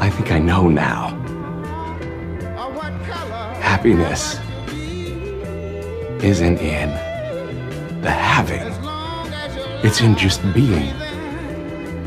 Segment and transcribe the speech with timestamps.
[0.00, 1.08] I think I know now.
[3.60, 4.38] Happiness
[6.22, 6.90] isn't in
[8.02, 8.62] the having.
[9.82, 10.92] It's in just being.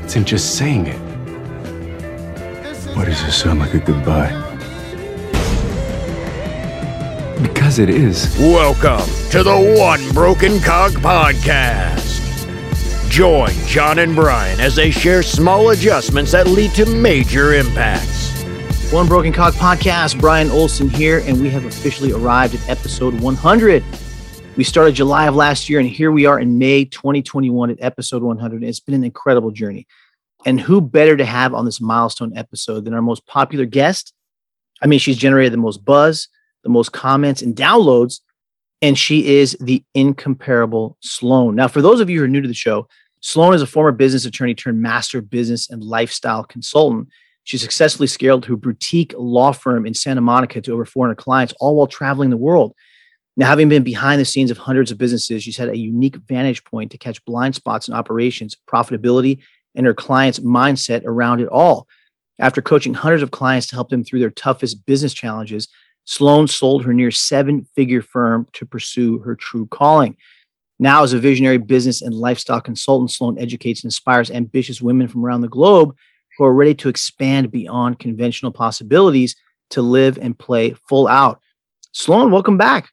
[0.03, 0.99] It's in just saying it.
[2.95, 4.31] Why does this sound like a goodbye?
[7.41, 8.35] Because it is.
[8.39, 12.06] Welcome to the One Broken Cog Podcast.
[13.17, 18.43] Join John and Brian as they share small adjustments that lead to major impacts.
[18.91, 20.21] One Broken Cog podcast.
[20.21, 23.83] Brian Olson here, and we have officially arrived at episode 100.
[24.55, 28.21] We started July of last year, and here we are in May 2021 at episode
[28.21, 28.63] 100.
[28.63, 29.87] It's been an incredible journey.
[30.45, 34.13] And who better to have on this milestone episode than our most popular guest?
[34.83, 36.27] I mean, she's generated the most buzz,
[36.61, 38.19] the most comments and downloads,
[38.83, 41.55] and she is the incomparable Sloane.
[41.55, 42.87] Now, for those of you who are new to the show,
[43.21, 47.09] Sloane is a former business attorney turned master business and lifestyle consultant.
[47.43, 51.75] She successfully scaled her boutique law firm in Santa Monica to over 400 clients, all
[51.75, 52.73] while traveling the world.
[53.35, 56.63] Now, having been behind the scenes of hundreds of businesses, she's had a unique vantage
[56.63, 59.39] point to catch blind spots in operations, profitability,
[59.75, 61.87] and her clients' mindset around it all.
[62.39, 65.67] After coaching hundreds of clients to help them through their toughest business challenges,
[66.05, 70.17] Sloane sold her near seven figure firm to pursue her true calling.
[70.79, 75.25] Now, as a visionary business and lifestyle consultant, Sloane educates and inspires ambitious women from
[75.25, 75.95] around the globe
[76.37, 79.35] who are ready to expand beyond conventional possibilities
[79.71, 81.41] to live and play full out.
[81.93, 82.89] Sloane, welcome back.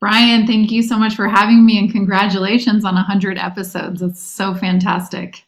[0.00, 4.02] Brian, thank you so much for having me and congratulations on 100 episodes.
[4.02, 5.44] It's so fantastic.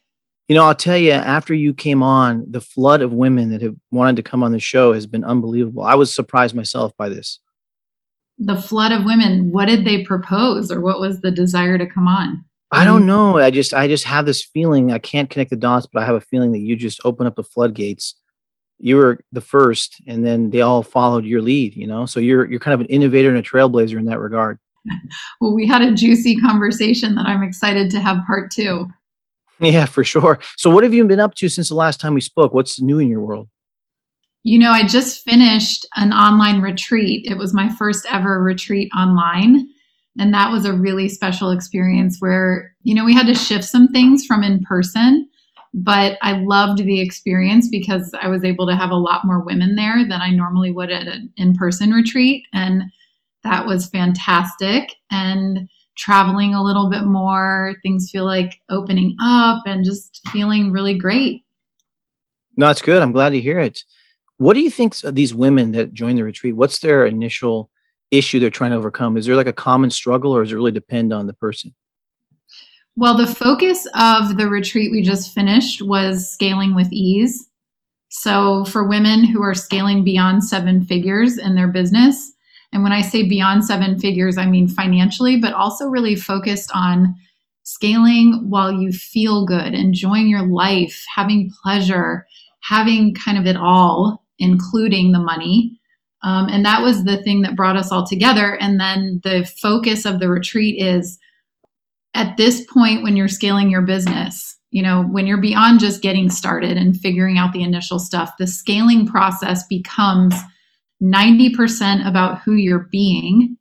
[0.47, 3.75] You know, I'll tell you, after you came on, the flood of women that have
[3.91, 5.83] wanted to come on the show has been unbelievable.
[5.83, 7.39] I was surprised myself by this
[8.37, 12.07] the flood of women what did they propose or what was the desire to come
[12.07, 12.43] on?
[12.71, 13.37] I don't know.
[13.37, 16.15] I just i just have this feeling i can't connect the dots but i have
[16.15, 18.15] a feeling that you just open up the floodgates.
[18.79, 22.05] You were the first and then they all followed your lead you know?
[22.05, 24.59] So you're you're kind of an innovator and a trailblazer in that regard.
[25.39, 28.87] Well we had a juicy conversation that i'm excited to have part two.
[29.59, 30.39] Yeah for sure.
[30.57, 32.53] So what have you been up to since the last time we spoke?
[32.53, 33.47] What's new in your world
[34.43, 37.25] you know, I just finished an online retreat.
[37.25, 39.67] It was my first ever retreat online.
[40.19, 43.87] And that was a really special experience where, you know, we had to shift some
[43.87, 45.27] things from in person,
[45.73, 49.75] but I loved the experience because I was able to have a lot more women
[49.75, 52.45] there than I normally would at an in person retreat.
[52.53, 52.83] And
[53.43, 54.93] that was fantastic.
[55.09, 60.97] And traveling a little bit more, things feel like opening up and just feeling really
[60.97, 61.43] great.
[62.57, 63.01] No, it's good.
[63.01, 63.83] I'm glad to hear it.
[64.37, 67.69] What do you think these women that join the retreat, what's their initial
[68.11, 69.17] issue they're trying to overcome?
[69.17, 71.73] Is there like a common struggle or does it really depend on the person?
[72.95, 77.49] Well, the focus of the retreat we just finished was scaling with ease.
[78.09, 82.31] So, for women who are scaling beyond seven figures in their business,
[82.71, 87.15] and when I say beyond seven figures, I mean financially, but also really focused on
[87.63, 92.27] scaling while you feel good, enjoying your life, having pleasure,
[92.61, 95.79] having kind of it all including the money.
[96.23, 98.57] Um, and that was the thing that brought us all together.
[98.59, 101.19] And then the focus of the retreat is
[102.13, 106.29] at this point when you're scaling your business, you know, when you're beyond just getting
[106.29, 110.33] started and figuring out the initial stuff, the scaling process becomes
[111.01, 113.57] 90% about who you're being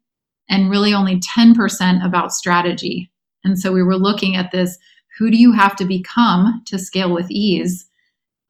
[0.48, 3.10] and really only 10% about strategy.
[3.44, 4.78] And so we were looking at this
[5.18, 7.86] who do you have to become to scale with ease?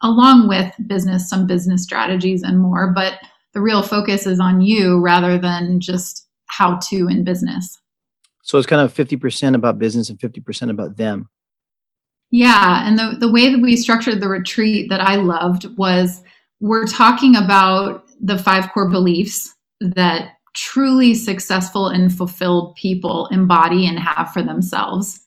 [0.02, 2.92] Along with business, some business strategies and more.
[2.92, 3.14] But
[3.54, 7.78] the real focus is on you rather than just how to in business.
[8.42, 11.28] So it's kind of 50% about business and 50% about them.
[12.30, 12.86] Yeah.
[12.86, 16.22] And the, the way that we structured the retreat that I loved was
[16.60, 23.98] we're talking about the five core beliefs that truly successful and fulfilled people embody and
[23.98, 25.20] have for themselves.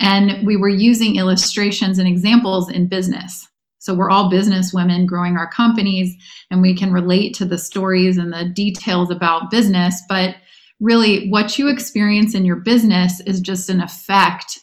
[0.00, 3.47] And we were using illustrations and examples in business.
[3.78, 6.16] So we're all business women growing our companies
[6.50, 10.02] and we can relate to the stories and the details about business.
[10.08, 10.36] But
[10.80, 14.58] really, what you experience in your business is just an effect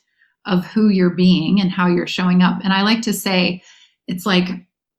[0.46, 2.60] of who you're being and how you're showing up.
[2.64, 3.62] And I like to say,
[4.08, 4.48] it's like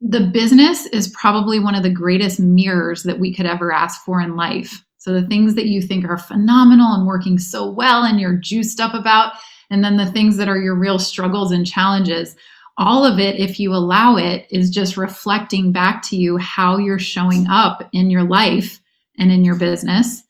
[0.00, 4.20] the business is probably one of the greatest mirrors that we could ever ask for
[4.20, 4.84] in life.
[4.98, 8.80] So the things that you think are phenomenal and working so well and you're juiced
[8.80, 9.34] up about,
[9.70, 12.34] and then the things that are your real struggles and challenges
[12.78, 16.98] all of it, if you allow it, is just reflecting back to you how you're
[16.98, 18.80] showing up in your life
[19.18, 20.22] and in your business.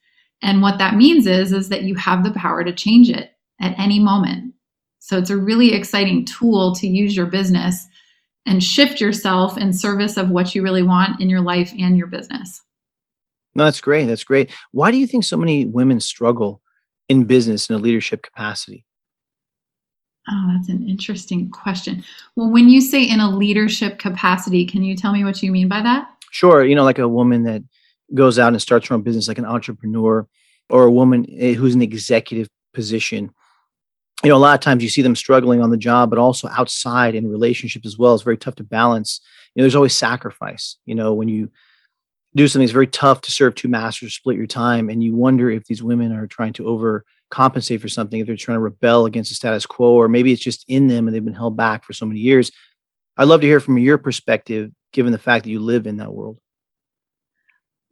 [0.43, 3.79] And what that means is, is that you have the power to change it at
[3.79, 4.55] any moment.
[5.01, 7.87] So it's a really exciting tool to use your business
[8.45, 12.07] and shift yourself in service of what you really want in your life and your
[12.07, 12.63] business.
[13.57, 14.05] No, that's great.
[14.05, 14.53] That's great.
[14.71, 16.63] Why do you think so many women struggle
[17.09, 18.86] in business in a leadership capacity?
[20.29, 22.03] Oh, that's an interesting question.
[22.35, 25.69] Well, when you say in a leadership capacity, can you tell me what you mean
[25.69, 26.09] by that?
[26.31, 26.65] Sure.
[26.65, 27.63] You know, like a woman that
[28.15, 30.27] goes out and starts her own business, like an entrepreneur,
[30.69, 33.31] or a woman eh, who's in an executive position.
[34.25, 36.49] You know, a lot of times you see them struggling on the job, but also
[36.49, 38.15] outside in relationships as well.
[38.15, 39.21] It's very tough to balance.
[39.55, 40.77] You know, there's always sacrifice.
[40.87, 41.51] You know, when you
[42.35, 45.51] do something, it's very tough to serve two masters, split your time, and you wonder
[45.51, 49.07] if these women are trying to over compensate for something, if they're trying to rebel
[49.07, 51.85] against the status quo, or maybe it's just in them and they've been held back
[51.85, 52.51] for so many years.
[53.17, 56.13] I'd love to hear from your perspective, given the fact that you live in that
[56.13, 56.39] world.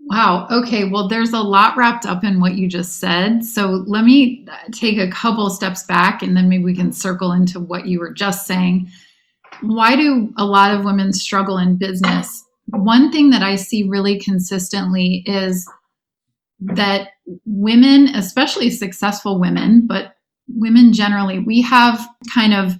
[0.07, 0.47] Wow.
[0.51, 0.85] Okay.
[0.85, 3.43] Well, there's a lot wrapped up in what you just said.
[3.43, 7.59] So let me take a couple steps back and then maybe we can circle into
[7.59, 8.91] what you were just saying.
[9.63, 12.45] Why do a lot of women struggle in business?
[12.67, 15.67] One thing that I see really consistently is
[16.75, 17.11] that
[17.44, 20.16] women, especially successful women, but
[20.49, 22.75] women generally, we have kind of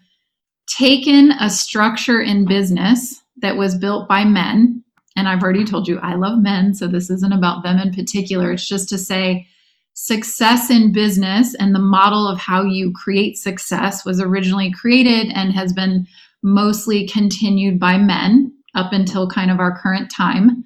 [0.67, 4.83] taken a structure in business that was built by men.
[5.17, 8.53] And I've already told you I love men, so this isn't about them in particular.
[8.53, 9.47] It's just to say
[9.95, 15.53] success in business and the model of how you create success was originally created and
[15.53, 16.07] has been
[16.43, 20.65] mostly continued by men up until kind of our current time.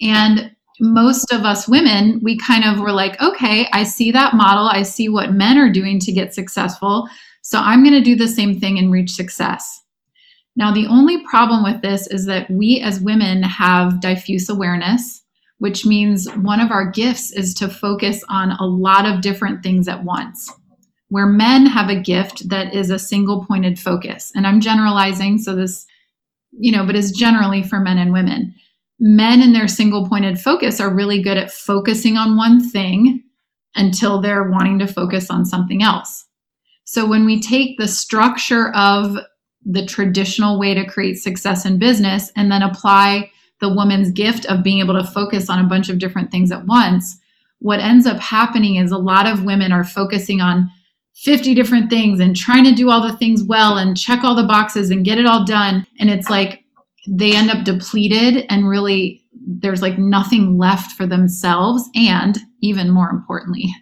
[0.00, 4.66] And most of us women, we kind of were like, okay, I see that model.
[4.66, 7.08] I see what men are doing to get successful.
[7.42, 9.82] So I'm going to do the same thing and reach success.
[10.56, 15.22] Now, the only problem with this is that we as women have diffuse awareness,
[15.58, 19.86] which means one of our gifts is to focus on a lot of different things
[19.88, 20.50] at once.
[21.08, 24.32] Where men have a gift that is a single pointed focus.
[24.34, 25.86] And I'm generalizing, so this,
[26.52, 28.54] you know, but is generally for men and women
[29.00, 33.24] men in their single pointed focus are really good at focusing on one thing
[33.74, 36.26] until they're wanting to focus on something else.
[36.84, 39.16] So when we take the structure of
[39.64, 43.30] the traditional way to create success in business and then apply
[43.60, 46.66] the woman's gift of being able to focus on a bunch of different things at
[46.66, 47.18] once,
[47.60, 50.70] what ends up happening is a lot of women are focusing on
[51.14, 54.42] 50 different things and trying to do all the things well and check all the
[54.42, 55.86] boxes and get it all done.
[55.98, 56.64] And it's like
[57.06, 61.88] they end up depleted and really there's like nothing left for themselves.
[61.94, 63.74] And even more importantly,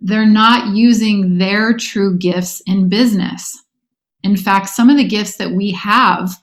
[0.00, 3.62] they're not using their true gifts in business.
[4.24, 6.36] In fact, some of the gifts that we have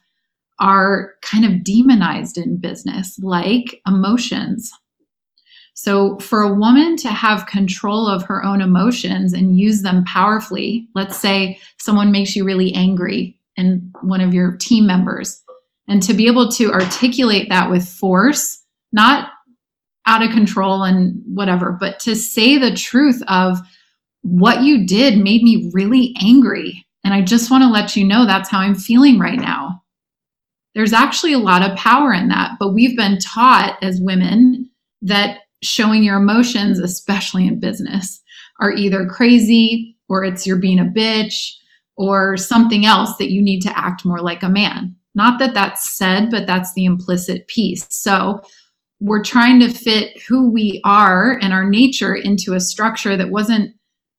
[0.59, 4.71] are kind of demonized in business, like emotions.
[5.73, 10.89] So, for a woman to have control of her own emotions and use them powerfully,
[10.93, 15.41] let's say someone makes you really angry and one of your team members,
[15.89, 18.63] and to be able to articulate that with force,
[18.93, 19.31] not
[20.05, 23.57] out of control and whatever, but to say the truth of
[24.21, 26.85] what you did made me really angry.
[27.03, 29.83] And I just want to let you know that's how I'm feeling right now.
[30.75, 34.69] There's actually a lot of power in that, but we've been taught as women
[35.01, 38.21] that showing your emotions, especially in business,
[38.59, 41.53] are either crazy or it's you're being a bitch
[41.97, 44.95] or something else that you need to act more like a man.
[45.15, 47.87] Not that that's said, but that's the implicit piece.
[47.89, 48.41] So
[48.99, 53.73] we're trying to fit who we are and our nature into a structure that wasn't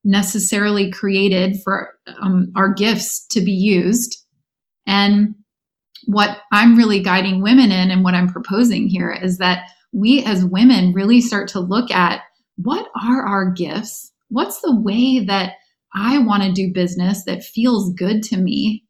[0.04, 4.24] necessarily created for um, our gifts to be used.
[4.86, 5.34] And
[6.06, 10.44] what I'm really guiding women in and what I'm proposing here is that we as
[10.44, 12.22] women really start to look at
[12.56, 14.12] what are our gifts?
[14.28, 15.54] What's the way that
[15.94, 18.84] I want to do business that feels good to me?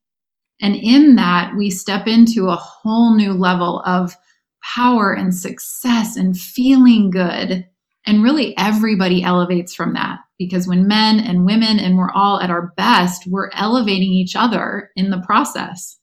[0.61, 4.15] And in that, we step into a whole new level of
[4.63, 7.67] power and success and feeling good.
[8.07, 12.51] And really, everybody elevates from that because when men and women and we're all at
[12.51, 15.99] our best, we're elevating each other in the process.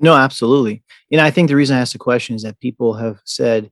[0.00, 0.82] No, absolutely.
[1.10, 3.70] And I think the reason I asked the question is that people have said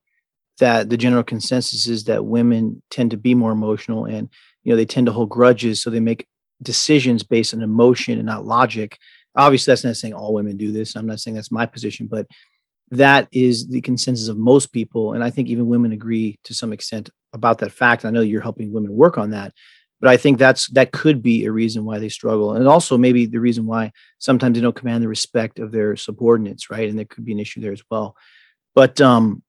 [0.60, 4.28] that the general consensus is that women tend to be more emotional and
[4.62, 6.28] you know they tend to hold grudges so they make
[6.62, 8.98] decisions based on emotion and not logic
[9.36, 10.96] obviously that's not saying all women do this.
[10.96, 12.26] I'm not saying that's my position but
[12.92, 15.12] that is the consensus of most people.
[15.12, 18.04] And i think even women agree to some extent about that fact.
[18.04, 19.52] I know you're helping women work on that
[20.00, 22.54] but i think that's that could be a reason why they struggle.
[22.54, 26.70] And also maybe the reason why sometimes they don't command the respect of their subordinates
[26.70, 26.88] right?
[26.88, 28.16] And there could be an issue there as well.
[28.74, 29.42] But um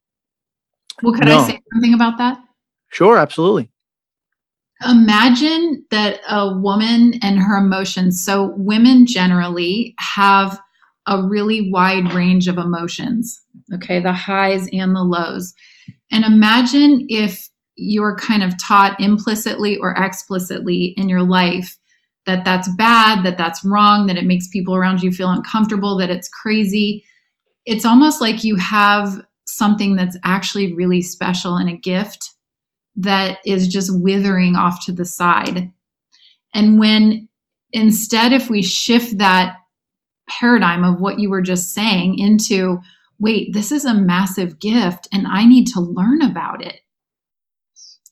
[1.02, 1.40] well can no.
[1.40, 2.38] i say something about that?
[2.90, 3.71] Sure absolutely
[4.88, 10.60] imagine that a woman and her emotions so women generally have
[11.08, 13.42] a really wide range of emotions,
[13.74, 15.54] okay, the highs and the lows.
[16.12, 21.78] And imagine if you're kind of taught implicitly or explicitly in your life
[22.26, 26.12] that that's bad, that that's wrong, that it makes people around you feel uncomfortable, that
[26.12, 27.04] it's crazy.
[27.66, 32.31] It's almost like you have something that's actually really special and a gift
[32.96, 35.72] that is just withering off to the side.
[36.54, 37.30] And when
[37.72, 39.58] instead, if we shift that
[40.30, 42.80] paradigm of what you were just saying into,
[43.20, 46.82] wait, this is a massive gift and I need to learn about it.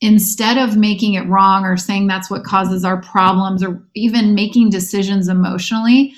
[0.01, 4.69] Instead of making it wrong or saying that's what causes our problems or even making
[4.69, 6.13] decisions emotionally,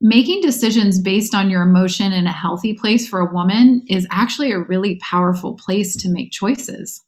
[0.00, 4.52] making decisions based on your emotion in a healthy place for a woman is actually
[4.52, 7.03] a really powerful place to make choices.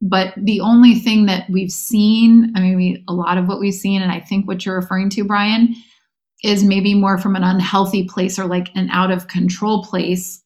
[0.00, 3.74] But the only thing that we've seen, I mean, we, a lot of what we've
[3.74, 5.74] seen, and I think what you're referring to, Brian,
[6.44, 10.42] is maybe more from an unhealthy place or like an out of control place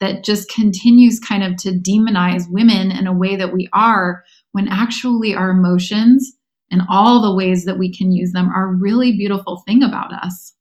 [0.00, 4.68] that just continues kind of to demonize women in a way that we are when
[4.68, 6.32] actually our emotions
[6.70, 10.12] and all the ways that we can use them are a really beautiful thing about
[10.12, 10.52] us.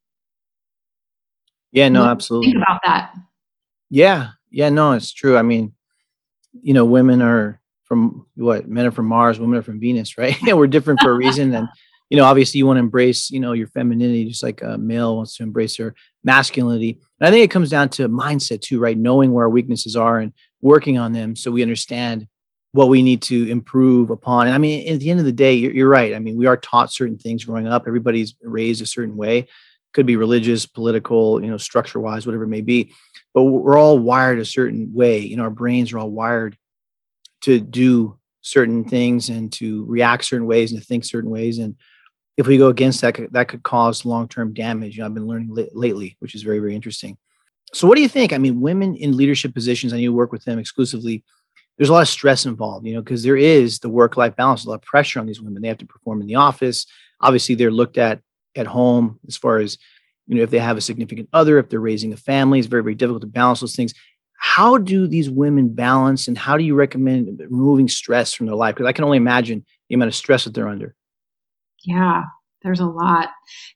[1.72, 2.52] Yeah, no, absolutely.
[2.52, 3.14] Think about that.
[3.90, 5.36] Yeah, yeah, no, it's true.
[5.36, 5.74] I mean,
[6.62, 10.36] you know, women are from what men are from Mars, women are from Venus, right?
[10.42, 11.54] Yeah, we're different for a reason.
[11.54, 11.68] And
[12.10, 15.16] you know, obviously, you want to embrace, you know, your femininity, just like a male
[15.16, 17.00] wants to embrace their masculinity.
[17.20, 18.98] And I think it comes down to mindset too, right?
[18.98, 22.28] Knowing where our weaknesses are and working on them, so we understand
[22.74, 24.48] what we need to improve upon.
[24.48, 26.14] And I mean, at the end of the day, you're, you're right.
[26.14, 27.86] I mean, we are taught certain things growing up.
[27.88, 29.48] Everybody's raised a certain way
[29.96, 32.94] could be religious, political, you know, structure wise, whatever it may be.
[33.34, 35.20] But we're all wired a certain way.
[35.20, 36.58] You know, our brains are all wired
[37.46, 41.60] to do certain things and to react certain ways and to think certain ways.
[41.60, 41.76] And
[42.38, 44.98] if we go against that, that could cause long term damage.
[44.98, 47.18] You know, I've been learning lately, which is very, very interesting.
[47.72, 48.34] So, what do you think?
[48.34, 51.24] I mean, women in leadership positions, I know you work with them exclusively.
[51.78, 54.66] There's a lot of stress involved, you know, because there is the work life balance,
[54.66, 55.62] a lot of pressure on these women.
[55.62, 56.88] They have to perform in the office.
[57.22, 58.22] Obviously, they're looked at
[58.56, 59.78] at home as far as
[60.28, 62.82] you know if they have a significant other if they're raising a family it's very
[62.82, 63.94] very difficult to balance those things
[64.46, 68.76] how do these women balance and how do you recommend removing stress from their life?
[68.76, 70.96] Because i can only imagine the amount of stress that they're under.
[71.84, 72.24] Yeah
[72.66, 73.30] there's a lot.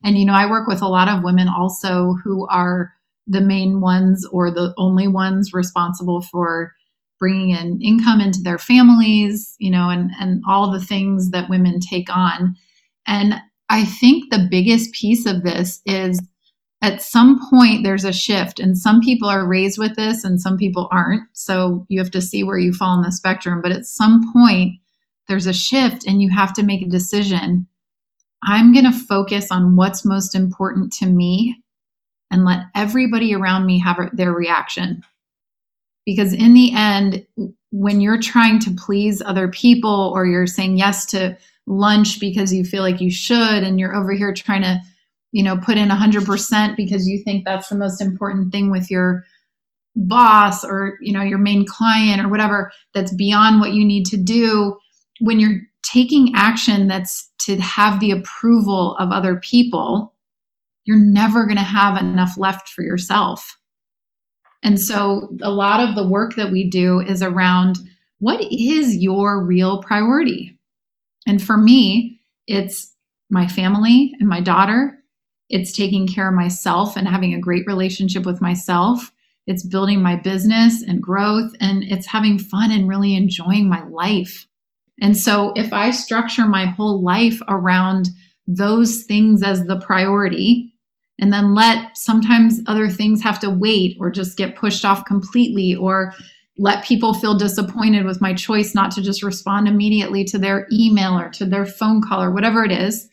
[0.03, 2.91] And you know i work with a lot of women also who are
[3.27, 6.73] the main ones or the only ones responsible for
[7.19, 11.79] bringing in income into their families you know and and all the things that women
[11.79, 12.55] take on.
[13.07, 13.35] And
[13.69, 16.19] I think the biggest piece of this is
[16.81, 20.57] at some point there's a shift and some people are raised with this and some
[20.57, 21.23] people aren't.
[21.33, 23.61] So you have to see where you fall in the spectrum.
[23.61, 24.75] But at some point
[25.27, 27.67] there's a shift and you have to make a decision.
[28.43, 31.61] I'm going to focus on what's most important to me
[32.31, 35.03] and let everybody around me have their reaction.
[36.05, 37.25] Because in the end
[37.71, 42.63] when you're trying to please other people or you're saying yes to lunch because you
[42.63, 44.81] feel like you should and you're over here trying to
[45.31, 49.23] you know put in 100% because you think that's the most important thing with your
[49.95, 54.17] boss or you know your main client or whatever that's beyond what you need to
[54.17, 54.77] do
[55.19, 60.13] when you're taking action that's to have the approval of other people
[60.85, 63.57] you're never going to have enough left for yourself
[64.63, 67.77] and so a lot of the work that we do is around
[68.19, 70.59] what is your real priority
[71.29, 72.91] and for me, it's
[73.29, 74.97] my family and my daughter.
[75.49, 79.11] It's taking care of myself and having a great relationship with myself.
[79.47, 84.45] It's building my business and growth, and it's having fun and really enjoying my life.
[85.01, 88.09] And so, if I structure my whole life around
[88.47, 90.73] those things as the priority,
[91.19, 95.75] and then let sometimes other things have to wait or just get pushed off completely,
[95.75, 96.13] or
[96.57, 101.17] let people feel disappointed with my choice not to just respond immediately to their email
[101.17, 103.09] or to their phone call or whatever it is.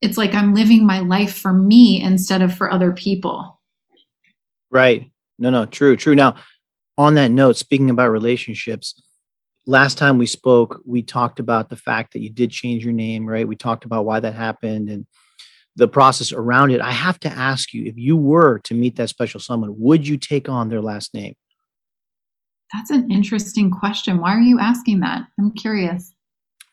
[0.00, 3.60] It's like I'm living my life for me instead of for other people.
[4.70, 5.10] Right.
[5.38, 6.14] No, no, true, true.
[6.14, 6.36] Now,
[6.98, 9.00] on that note, speaking about relationships,
[9.66, 13.26] last time we spoke, we talked about the fact that you did change your name,
[13.26, 13.48] right?
[13.48, 15.06] We talked about why that happened and
[15.76, 16.80] the process around it.
[16.80, 20.16] I have to ask you if you were to meet that special someone, would you
[20.16, 21.34] take on their last name?
[22.72, 24.20] That's an interesting question.
[24.20, 25.24] Why are you asking that?
[25.38, 26.14] I'm curious.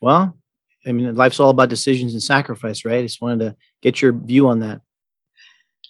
[0.02, 0.38] Well,
[0.86, 3.00] I mean, life's all about decisions and sacrifice, right?
[3.00, 4.82] I just wanted to get your view on that.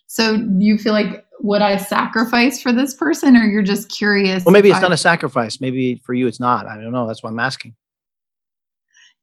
[0.07, 4.43] So, you feel like would I sacrifice for this person, or you're just curious?
[4.45, 4.81] Well, maybe it's I...
[4.81, 5.61] not a sacrifice.
[5.61, 6.67] Maybe for you, it's not.
[6.67, 7.07] I don't know.
[7.07, 7.75] That's why I'm asking.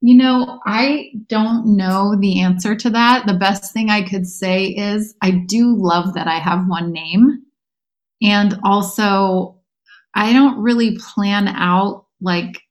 [0.00, 3.26] You know, I don't know the answer to that.
[3.26, 7.42] The best thing I could say is I do love that I have one name.
[8.22, 9.56] And also,
[10.14, 12.62] I don't really plan out like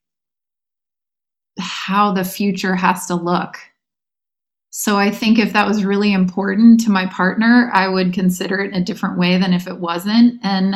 [1.59, 3.57] how the future has to look.
[4.69, 8.73] So I think if that was really important to my partner, I would consider it
[8.73, 10.39] in a different way than if it wasn't.
[10.43, 10.75] And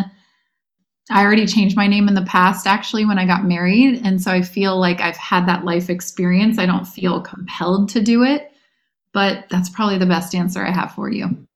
[1.11, 4.01] I already changed my name in the past, actually, when I got married.
[4.03, 6.57] And so I feel like I've had that life experience.
[6.57, 8.51] I don't feel compelled to do it,
[9.13, 11.47] but that's probably the best answer I have for you.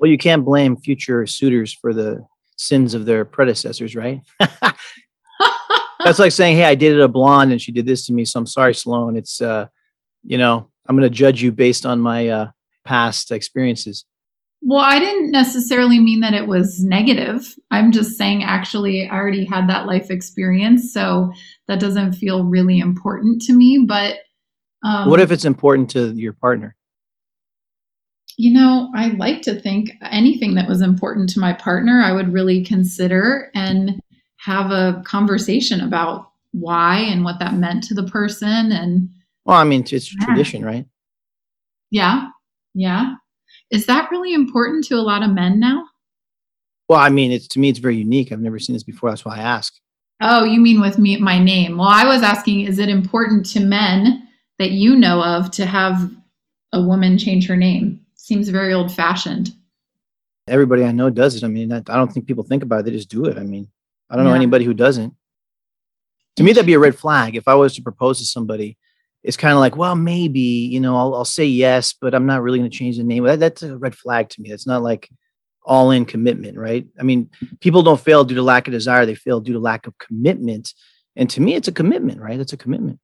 [0.00, 4.20] Well, you can't blame future suitors for the sins of their predecessors, right?
[6.04, 8.38] that's like saying, "Hey, I dated a blonde and she did this to me, so
[8.38, 9.66] I'm sorry, Sloane." It's, uh,
[10.24, 12.50] you know, I'm going to judge you based on my uh,
[12.84, 14.04] past experiences.
[14.60, 17.54] Well, I didn't necessarily mean that it was negative.
[17.70, 20.92] I'm just saying, actually, I already had that life experience.
[20.92, 21.32] So
[21.68, 23.84] that doesn't feel really important to me.
[23.86, 24.16] But
[24.84, 26.74] um, what if it's important to your partner?
[28.36, 32.32] You know, I like to think anything that was important to my partner, I would
[32.32, 34.00] really consider and
[34.38, 38.72] have a conversation about why and what that meant to the person.
[38.72, 39.10] And
[39.44, 40.26] well, I mean, it's yeah.
[40.26, 40.86] tradition, right?
[41.90, 42.28] Yeah.
[42.74, 43.14] Yeah.
[43.70, 45.84] Is that really important to a lot of men now?
[46.88, 48.32] Well, I mean, it's to me, it's very unique.
[48.32, 49.10] I've never seen this before.
[49.10, 49.74] That's why I ask.
[50.20, 51.76] Oh, you mean with me, my name?
[51.76, 54.26] Well, I was asking, is it important to men
[54.58, 56.10] that you know of to have
[56.72, 58.00] a woman change her name?
[58.14, 59.54] Seems very old fashioned.
[60.48, 61.44] Everybody I know does it.
[61.44, 62.84] I mean, I don't think people think about it.
[62.86, 63.36] They just do it.
[63.36, 63.68] I mean,
[64.10, 64.30] I don't yeah.
[64.30, 65.14] know anybody who doesn't.
[66.36, 67.36] To me, that'd be a red flag.
[67.36, 68.78] If I was to propose to somebody
[69.22, 72.42] it's kind of like, well, maybe, you know, I'll, I'll say yes, but I'm not
[72.42, 73.24] really going to change the name.
[73.24, 74.50] That, that's a red flag to me.
[74.50, 75.10] It's not like
[75.64, 76.86] all in commitment, right?
[76.98, 77.28] I mean,
[77.60, 80.72] people don't fail due to lack of desire, they fail due to lack of commitment.
[81.16, 82.38] And to me, it's a commitment, right?
[82.38, 83.00] It's a commitment.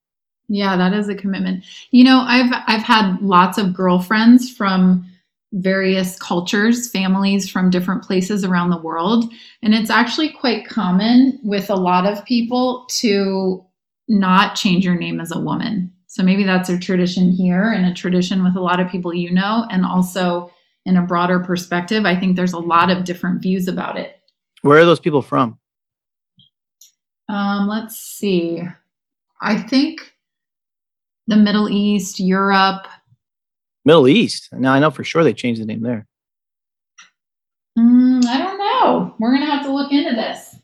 [0.48, 1.64] Yeah, that is a commitment.
[1.90, 5.06] You know, I've I've had lots of girlfriends from
[5.54, 9.32] various cultures, families from different places around the world,
[9.62, 13.64] and it's actually quite common with a lot of people to
[14.08, 15.92] not change your name as a woman.
[16.08, 19.32] So maybe that's a tradition here and a tradition with a lot of people you
[19.32, 19.66] know.
[19.70, 20.50] And also
[20.84, 24.20] in a broader perspective, I think there's a lot of different views about it.
[24.62, 25.58] Where are those people from?
[27.28, 28.62] Um, let's see.
[29.40, 30.14] I think
[31.26, 32.86] the Middle East, Europe.
[33.84, 34.48] Middle East.
[34.52, 36.06] Now I know for sure they changed the name there.
[37.78, 39.14] Mm, I don't know.
[39.18, 40.56] We're gonna have to look into this.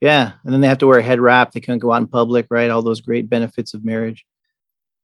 [0.00, 1.52] Yeah, and then they have to wear a head wrap.
[1.52, 2.70] They can't go out in public, right?
[2.70, 4.26] All those great benefits of marriage.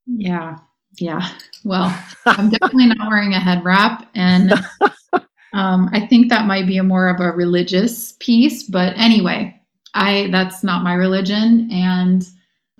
[0.07, 0.59] Yeah,
[0.99, 1.29] yeah.
[1.65, 4.53] Well, I'm definitely not wearing a head wrap, and
[5.55, 8.65] um, I think that might be a more of a religious piece.
[8.65, 9.59] But anyway,
[9.95, 12.29] I that's not my religion, and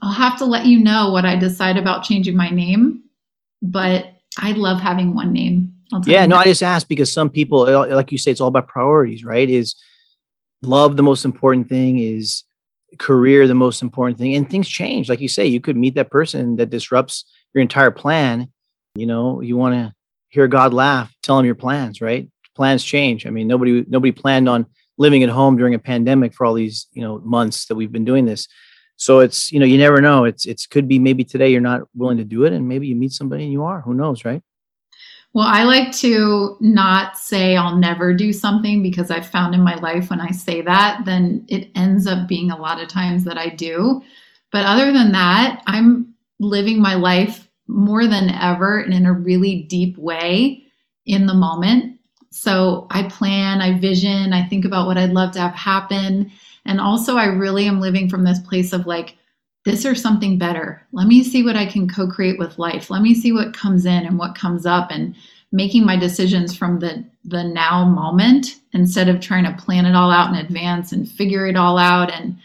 [0.03, 3.05] I'll have to let you know what I decide about changing my name.
[3.63, 5.73] But I love having one name.
[6.05, 8.67] Yeah, no, I just asked because some people, uh, like you say, it's all about
[8.67, 9.49] priorities, right?
[9.49, 9.75] Is
[10.63, 11.99] love the most important thing?
[11.99, 12.45] Is
[12.99, 14.35] career the most important thing?
[14.35, 15.09] And things change.
[15.09, 18.49] Like you say you could meet that person that disrupts your entire plan.
[18.95, 19.95] You know you want to
[20.29, 22.29] hear god laugh tell him your plans right?
[22.55, 23.27] Plans change.
[23.27, 24.67] I mean nobody nobody planned on
[24.99, 28.05] living at home during a pandemic for all these you know months that we've been
[28.05, 28.49] doing this
[29.03, 31.83] so it's you know you never know it's it's could be maybe today you're not
[31.95, 34.43] willing to do it and maybe you meet somebody and you are who knows right
[35.35, 39.77] well, I like to not say I'll never do something because I've found in my
[39.77, 43.39] life when I say that, then it ends up being a lot of times that
[43.39, 44.03] I do.
[44.51, 49.63] But other than that, I'm living my life more than ever and in a really
[49.63, 50.65] deep way
[51.07, 51.99] in the moment.
[52.31, 56.31] So I plan, I vision, I think about what I'd love to have happen.
[56.65, 59.17] And also, I really am living from this place of like,
[59.65, 60.87] this or something better.
[60.93, 62.91] Let me see what I can co create with life.
[62.91, 65.15] Let me see what comes in and what comes up and
[65.53, 70.11] making my decisions from the, the now moment instead of trying to plan it all
[70.11, 72.11] out in advance and figure it all out.
[72.11, 72.37] And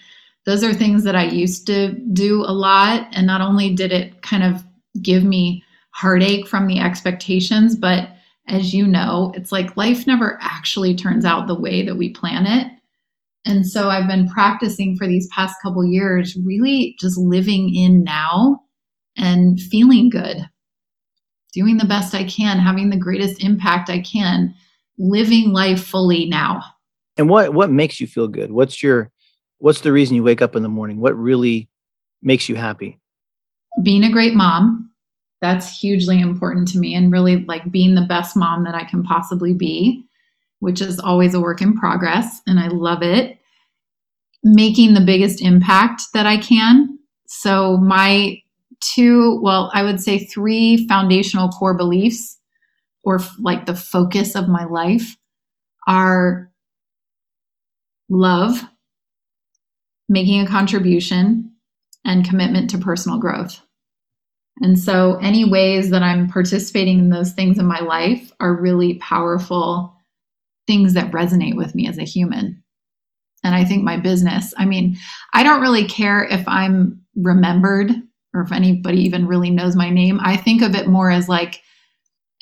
[0.46, 3.08] those are things that I used to do a lot.
[3.14, 4.64] And not only did it kind of
[5.02, 8.10] give me heartache from the expectations, but
[8.48, 12.46] as you know, it's like life never actually turns out the way that we plan
[12.46, 12.72] it.
[13.48, 18.62] And so I've been practicing for these past couple years, really just living in now
[19.16, 20.46] and feeling good,
[21.54, 24.54] doing the best I can, having the greatest impact I can,
[24.98, 26.62] living life fully now.
[27.18, 28.52] And what what makes you feel good?
[28.52, 29.12] What's your
[29.60, 31.00] what's the reason you wake up in the morning?
[31.00, 31.70] What really
[32.22, 33.00] makes you happy?
[33.82, 34.92] Being a great mom.
[35.40, 39.04] That's hugely important to me and really like being the best mom that I can
[39.04, 40.08] possibly be
[40.60, 43.37] which is always a work in progress, and I love it.
[44.44, 47.00] Making the biggest impact that I can.
[47.28, 48.42] So, my
[48.80, 52.38] two, well, I would say three foundational core beliefs
[53.04, 55.18] or like the focus of my life
[55.88, 56.52] are
[58.10, 58.64] love,
[60.10, 61.52] making a contribution,
[62.06, 63.62] and commitment to personal growth.
[64.62, 68.96] And so, any ways that I'm participating in those things in my life are really
[68.96, 69.94] powerful
[70.66, 72.64] things that resonate with me as a human.
[73.48, 74.98] And I think my business, I mean,
[75.34, 77.92] I don't really care if I'm remembered
[78.34, 80.20] or if anybody even really knows my name.
[80.22, 81.62] I think of it more as like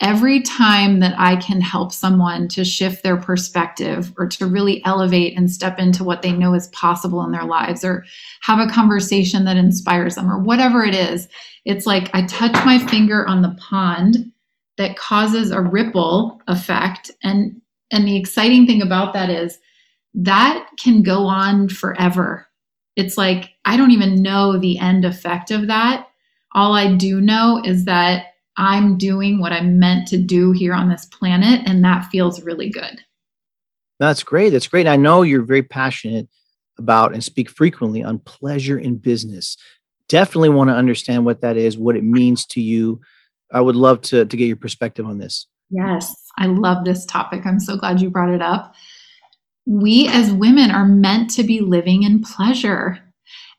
[0.02, 5.38] every time that I can help someone to shift their perspective or to really elevate
[5.38, 8.04] and step into what they know is possible in their lives or
[8.42, 11.30] have a conversation that inspires them or whatever it is,
[11.64, 14.32] it's like I touch my finger on the pond
[14.78, 19.60] that causes a ripple effect and and the exciting thing about that is
[20.16, 22.48] that can go on forever.
[22.96, 26.08] It's like I don't even know the end effect of that.
[26.54, 30.90] All I do know is that I'm doing what I'm meant to do here on
[30.90, 33.02] this planet, and that feels really good.
[34.00, 34.50] That's great.
[34.50, 34.88] That's great.
[34.88, 36.28] I know you're very passionate
[36.78, 39.58] about and speak frequently on pleasure in business.
[40.08, 43.02] Definitely want to understand what that is, what it means to you.
[43.52, 45.48] I would love to, to get your perspective on this.
[45.70, 47.46] Yes, I love this topic.
[47.46, 48.76] I'm so glad you brought it up.
[49.66, 53.00] We as women are meant to be living in pleasure.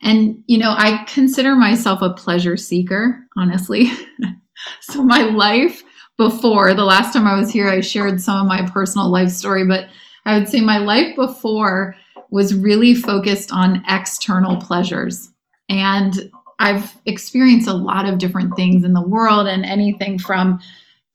[0.02, 3.90] And, you know, I consider myself a pleasure seeker, honestly.
[4.80, 5.82] so, my life
[6.18, 9.66] before the last time I was here, I shared some of my personal life story,
[9.66, 9.88] but
[10.24, 11.94] I would say my life before
[12.30, 15.30] was really focused on external pleasures.
[15.68, 20.58] And I've experienced a lot of different things in the world and anything from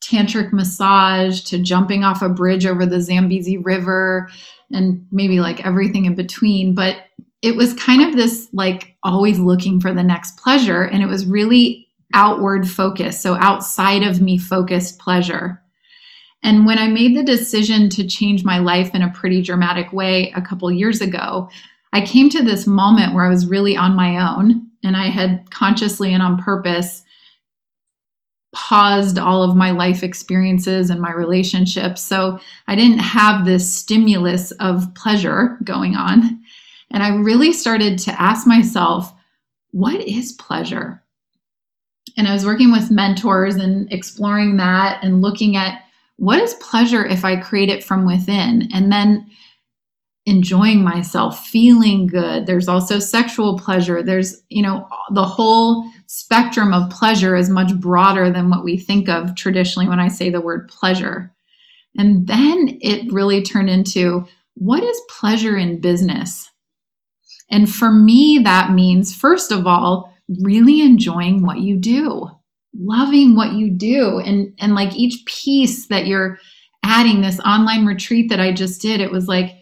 [0.02, 4.30] tantric massage to jumping off a bridge over the Zambezi River
[4.72, 6.74] and maybe like everything in between.
[6.74, 6.98] But
[7.42, 10.84] it was kind of this like always looking for the next pleasure.
[10.84, 13.20] And it was really outward focus.
[13.20, 15.62] So outside of me focused pleasure.
[16.44, 20.34] And when I made the decision to change my life in a pretty dramatic way
[20.36, 21.50] a couple years ago,
[21.94, 25.50] I came to this moment where I was really on my own and I had
[25.52, 27.04] consciously and on purpose
[28.54, 32.02] paused all of my life experiences and my relationships.
[32.02, 36.42] So I didn't have this stimulus of pleasure going on.
[36.92, 39.14] And I really started to ask myself,
[39.72, 41.02] what is pleasure?
[42.18, 45.84] And I was working with mentors and exploring that and looking at
[46.18, 48.68] what is pleasure if I create it from within?
[48.74, 49.28] And then
[50.26, 52.46] enjoying myself, feeling good.
[52.46, 54.04] There's also sexual pleasure.
[54.04, 59.08] There's, you know, the whole spectrum of pleasure is much broader than what we think
[59.08, 61.34] of traditionally when I say the word pleasure.
[61.98, 66.52] And then it really turned into what is pleasure in business?
[67.50, 72.30] And for me, that means, first of all, really enjoying what you do,
[72.78, 74.20] loving what you do.
[74.20, 76.40] And, and like each piece that you're
[76.84, 79.61] adding, this online retreat that I just did, it was like,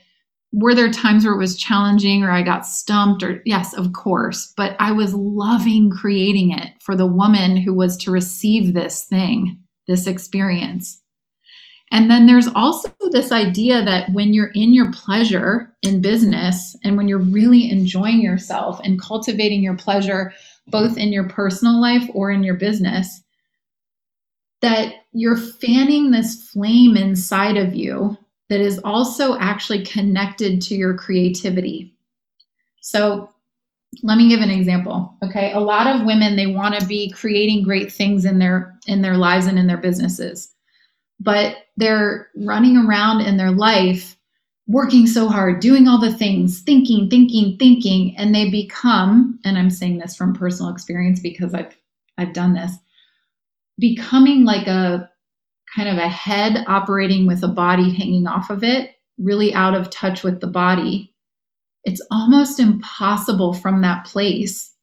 [0.51, 4.51] were there times where it was challenging or I got stumped or yes, of course,
[4.57, 9.59] but I was loving creating it for the woman who was to receive this thing,
[9.87, 11.01] this experience.
[11.91, 16.97] And then there's also this idea that when you're in your pleasure in business and
[16.97, 20.33] when you're really enjoying yourself and cultivating your pleasure
[20.67, 23.23] both in your personal life or in your business,
[24.61, 28.17] that you're fanning this flame inside of you
[28.49, 31.93] that is also actually connected to your creativity.
[32.81, 33.29] So,
[34.03, 37.63] let me give an example okay a lot of women they want to be creating
[37.63, 40.53] great things in their in their lives and in their businesses
[41.19, 44.15] but they're running around in their life
[44.67, 49.71] working so hard doing all the things thinking thinking thinking and they become and i'm
[49.71, 51.75] saying this from personal experience because i've
[52.17, 52.73] i've done this
[53.79, 55.08] becoming like a
[55.75, 59.89] kind of a head operating with a body hanging off of it, really out of
[59.89, 61.13] touch with the body,
[61.83, 64.73] it's almost impossible from that place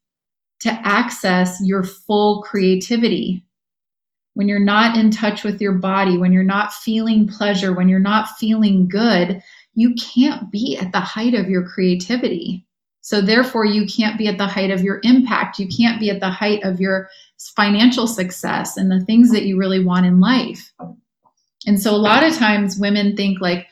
[0.61, 3.45] to access your full creativity.
[4.35, 7.99] When you're not in touch with your body, when you're not feeling pleasure, when you're
[7.99, 9.43] not feeling good,
[9.75, 12.66] you can't be at the height of your creativity.
[13.07, 15.61] So, therefore, you can't be at the height of your impact.
[15.61, 17.09] You can't be at the height of your
[17.55, 20.73] financial success and the things that you really want in life.
[21.69, 23.69] And so, a lot of times, women think like,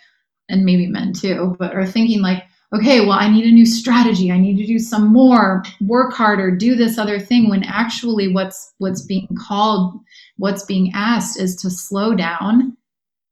[0.49, 4.31] and maybe men too, but are thinking like, okay, well, I need a new strategy.
[4.31, 7.51] I need to do some more, work harder, do this other thing.
[7.51, 9.99] When actually, what's what's being called,
[10.37, 12.77] what's being asked, is to slow down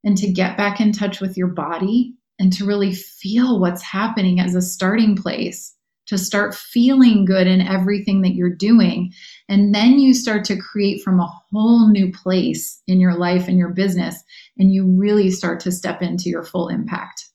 [0.03, 4.41] and to get back in touch with your body and to really feel what's happening
[4.41, 9.13] as a starting place to start feeling good in everything that you're doing.
[9.49, 13.59] And then you start to create from a whole new place in your life and
[13.59, 14.23] your business,
[14.59, 17.27] and you really start to step into your full impact.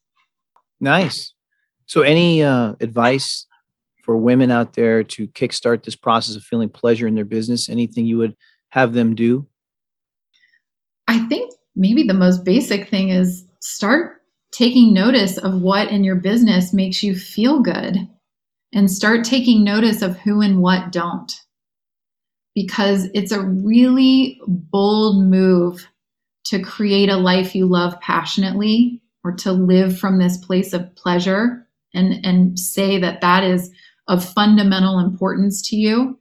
[0.80, 1.32] Nice.
[1.86, 3.46] So, any uh, advice
[4.04, 7.68] for women out there to kickstart this process of feeling pleasure in their business?
[7.68, 8.36] Anything you would
[8.70, 9.46] have them do?
[11.08, 16.16] I think maybe the most basic thing is start taking notice of what in your
[16.16, 18.08] business makes you feel good
[18.72, 21.32] and start taking notice of who and what don't.
[22.54, 25.86] Because it's a really bold move
[26.46, 31.66] to create a life you love passionately or to live from this place of pleasure
[31.94, 33.70] and, and say that that is
[34.08, 36.18] of fundamental importance to you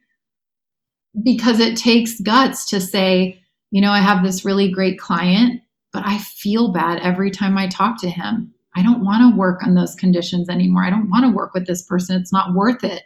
[1.24, 6.04] because it takes guts to say, you know, I have this really great client, but
[6.06, 8.54] I feel bad every time I talk to him.
[8.78, 10.84] I don't want to work on those conditions anymore.
[10.84, 12.20] I don't want to work with this person.
[12.20, 13.04] It's not worth it.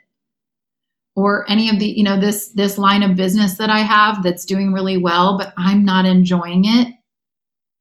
[1.15, 4.45] Or any of the, you know, this this line of business that I have that's
[4.45, 6.93] doing really well, but I'm not enjoying it.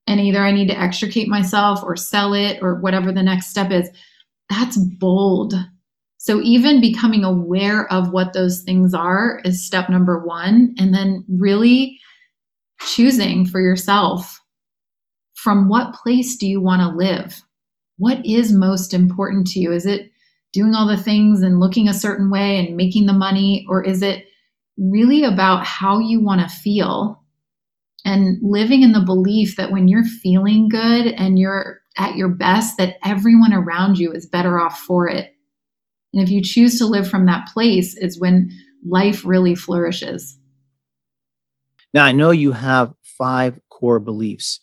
[0.07, 3.71] And either I need to extricate myself or sell it or whatever the next step
[3.71, 3.89] is.
[4.49, 5.55] That's bold
[6.23, 10.75] so, even becoming aware of what those things are is step number one.
[10.79, 11.99] And then really
[12.79, 14.39] choosing for yourself
[15.33, 17.43] from what place do you want to live?
[18.01, 19.73] What is most important to you?
[19.73, 20.11] Is it
[20.55, 23.67] doing all the things and looking a certain way and making the money?
[23.69, 24.25] Or is it
[24.79, 27.23] really about how you want to feel
[28.07, 32.79] and living in the belief that when you're feeling good and you're at your best,
[32.79, 35.35] that everyone around you is better off for it?
[36.15, 38.51] And if you choose to live from that place, is when
[38.83, 40.39] life really flourishes.
[41.93, 44.59] Now, I know you have five core beliefs,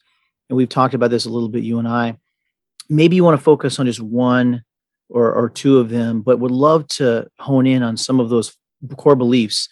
[0.49, 2.17] and we've talked about this a little bit, you and I.
[2.89, 4.63] Maybe you want to focus on just one
[5.09, 8.55] or, or two of them, but would love to hone in on some of those
[8.97, 9.69] core beliefs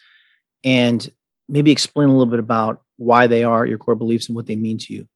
[0.63, 1.10] and
[1.47, 4.56] maybe explain a little bit about why they are your core beliefs and what they
[4.56, 5.08] mean to you.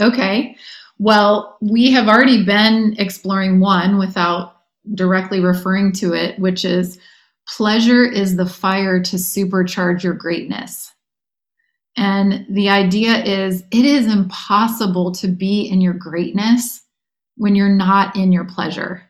[0.00, 0.56] Okay.
[0.98, 4.56] Well, we have already been exploring one without
[4.94, 6.98] directly referring to it, which is
[7.48, 10.92] pleasure is the fire to supercharge your greatness.
[11.96, 16.82] And the idea is it is impossible to be in your greatness
[17.36, 19.02] when you're not in your pleasure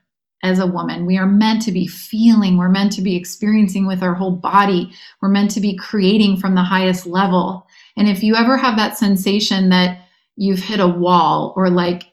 [0.43, 1.07] as a woman.
[1.07, 4.93] We are meant to be feeling, we're meant to be experiencing with our whole body,
[5.21, 7.67] we're meant to be creating from the highest level.
[7.97, 10.03] And if you ever have that sensation that
[10.37, 12.05] you've hit a wall or like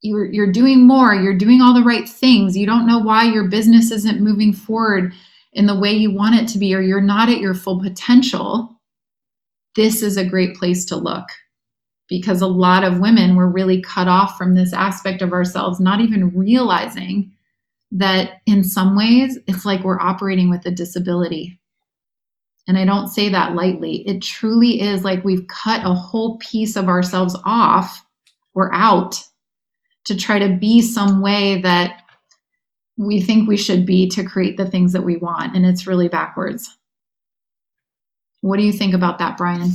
[0.00, 3.48] you're you're doing more you're doing all the right things you don't know why your
[3.48, 5.12] business isn't moving forward
[5.52, 8.80] in the way you want it to be or you're not at your full potential
[9.76, 11.24] this is a great place to look
[12.08, 16.00] because a lot of women were really cut off from this aspect of ourselves not
[16.00, 17.30] even realizing
[17.90, 21.58] that in some ways it's like we're operating with a disability
[22.68, 24.06] and I don't say that lightly.
[24.06, 28.04] It truly is like we've cut a whole piece of ourselves off
[28.54, 29.18] or out
[30.04, 32.02] to try to be some way that
[32.98, 35.56] we think we should be to create the things that we want.
[35.56, 36.76] And it's really backwards.
[38.42, 39.70] What do you think about that, Brian?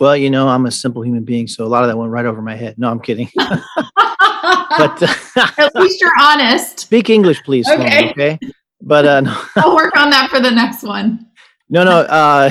[0.00, 2.24] Well, you know, I'm a simple human being, so a lot of that went right
[2.24, 2.78] over my head.
[2.78, 3.28] No, I'm kidding.
[3.36, 5.14] but uh,
[5.58, 6.80] at least you're honest.
[6.80, 7.68] Speak English, please.
[7.68, 8.10] Okay.
[8.10, 8.38] Okay.
[8.80, 9.42] But uh, no.
[9.56, 11.26] I'll work on that for the next one.
[11.68, 11.98] No, no.
[12.00, 12.50] Uh,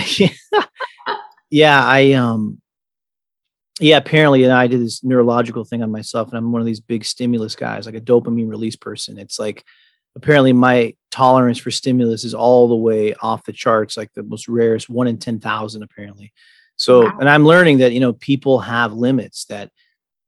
[1.49, 2.61] yeah, I um,
[3.79, 6.81] yeah, apparently, and I did this neurological thing on myself, and I'm one of these
[6.81, 9.17] big stimulus guys, like a dopamine release person.
[9.17, 9.65] It's like
[10.15, 14.47] apparently my tolerance for stimulus is all the way off the charts, like the most
[14.47, 16.31] rarest one in ten thousand, apparently.
[16.79, 17.17] So, wow.
[17.19, 19.69] and I'm learning that you know people have limits that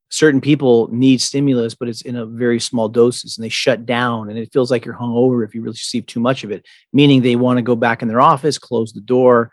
[0.09, 4.29] certain people need stimulus, but it's in a very small doses, and they shut down,
[4.29, 6.65] and it feels like you're hung over if you really receive too much of it.
[6.91, 9.51] Meaning they want to go back in their office, close the door,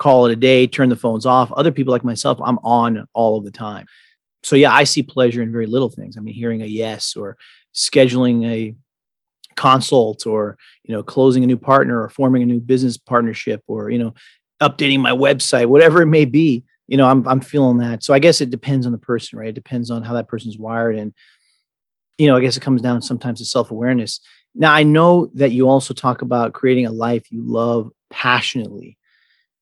[0.00, 1.52] call it a day, turn the phones off.
[1.52, 3.86] Other people like myself, I'm on all of the time.
[4.42, 6.16] So yeah, I see pleasure in very little things.
[6.16, 7.36] I mean, hearing a yes or
[7.74, 8.74] scheduling a
[9.54, 13.90] consult or, you know, closing a new partner or forming a new business partnership or,
[13.90, 14.14] you know,
[14.60, 18.02] updating my website, whatever it may be, you know, I'm I'm feeling that.
[18.02, 19.48] So I guess it depends on the person, right?
[19.48, 21.12] It depends on how that person's wired and
[22.18, 24.20] you know, I guess it comes down sometimes to self-awareness.
[24.54, 28.98] Now, I know that you also talk about creating a life you love passionately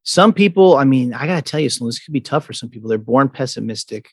[0.09, 2.71] some people, I mean, I gotta tell you, so this could be tough for some
[2.71, 2.89] people.
[2.89, 4.09] They're born pessimistic.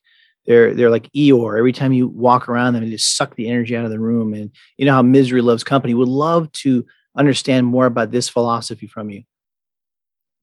[0.45, 1.57] They're they're like Eeyore.
[1.57, 4.33] Every time you walk around them, they just suck the energy out of the room.
[4.33, 5.93] And you know how misery loves company.
[5.93, 9.23] Would love to understand more about this philosophy from you.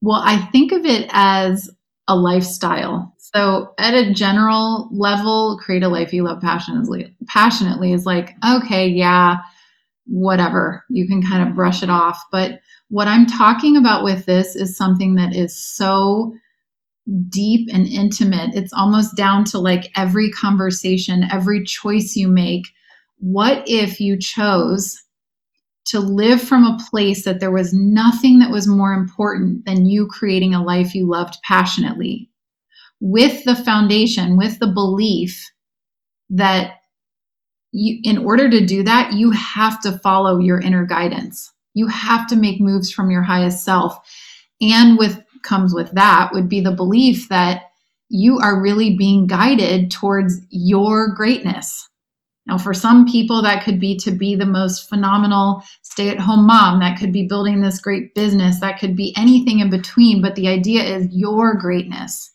[0.03, 1.69] Well, I think of it as
[2.09, 3.15] a lifestyle.
[3.17, 7.15] So at a general level, create a life you love passionately.
[7.27, 9.37] Passionately is like, okay, yeah,
[10.05, 10.83] whatever.
[10.89, 12.21] You can kind of brush it off.
[12.33, 16.35] But what I'm talking about with this is something that is so
[17.29, 18.55] deep and intimate.
[18.55, 22.65] It's almost down to like every conversation, every choice you make.
[23.19, 25.02] What if you chose
[25.85, 30.07] to live from a place that there was nothing that was more important than you
[30.07, 32.29] creating a life you loved passionately?
[32.99, 35.51] With the foundation, with the belief
[36.29, 36.75] that
[37.71, 41.51] you, in order to do that, you have to follow your inner guidance.
[41.73, 43.97] You have to make moves from your highest self.
[44.61, 47.63] And with comes with that would be the belief that
[48.09, 51.89] you are really being guided towards your greatness.
[52.45, 56.45] Now, for some people, that could be to be the most phenomenal stay at home
[56.45, 56.79] mom.
[56.81, 58.59] That could be building this great business.
[58.59, 60.21] That could be anything in between.
[60.21, 62.31] But the idea is your greatness.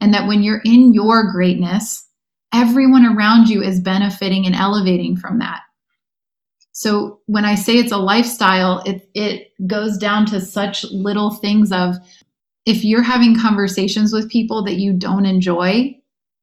[0.00, 2.06] And that when you're in your greatness,
[2.54, 5.62] everyone around you is benefiting and elevating from that.
[6.70, 11.72] So when I say it's a lifestyle, it, it goes down to such little things
[11.72, 11.96] of
[12.64, 15.97] if you're having conversations with people that you don't enjoy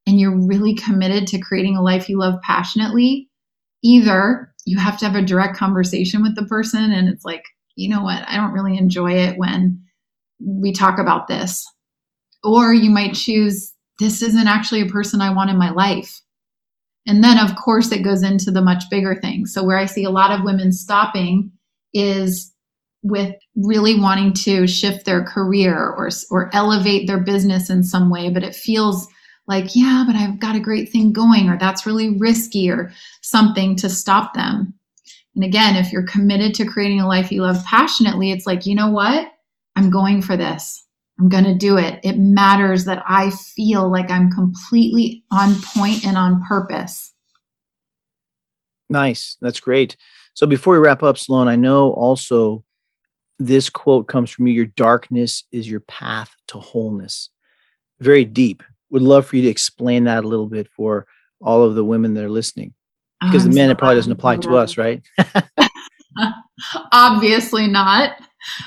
[0.08, 3.30] and you're really committed to creating a life you love passionately,
[3.84, 7.44] either you have to have a direct conversation with the person and it's like,
[7.76, 9.84] you know what, I don't really enjoy it when
[10.40, 11.66] we talk about this.
[12.44, 16.22] Or you might choose, this isn't actually a person I want in my life.
[17.08, 19.46] And then, of course, it goes into the much bigger thing.
[19.46, 21.52] So, where I see a lot of women stopping
[21.94, 22.52] is
[23.06, 28.32] with really wanting to shift their career or or elevate their business in some way
[28.32, 29.08] but it feels
[29.48, 33.76] like yeah but I've got a great thing going or that's really risky or something
[33.78, 34.74] to stop them.
[35.36, 38.76] And again if you're committed to creating a life you love passionately it's like you
[38.76, 39.32] know what?
[39.76, 40.86] I'm going for this.
[41.20, 42.00] I'm going to do it.
[42.04, 47.14] It matters that I feel like I'm completely on point and on purpose.
[48.90, 49.38] Nice.
[49.42, 49.96] That's great.
[50.34, 52.64] So before we wrap up Sloane I know also
[53.40, 57.30] this quote comes from you your darkness is your path to wholeness.
[58.00, 61.06] Very deep would love for you to explain that a little bit for
[61.42, 62.74] all of the women that are listening
[63.22, 65.02] oh, because the men so it probably doesn't apply to us right?
[66.94, 68.18] Obviously not.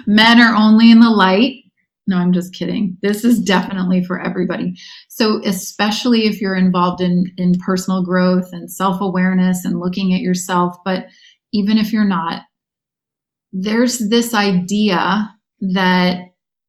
[0.07, 1.65] Men are only in the light.
[2.07, 2.97] No i'm just kidding.
[3.03, 4.77] This is definitely for everybody.
[5.09, 10.77] So especially if you're involved in in personal growth and self-awareness and looking at yourself
[10.85, 11.07] but
[11.53, 12.43] even if you're not
[13.53, 16.28] there's this idea that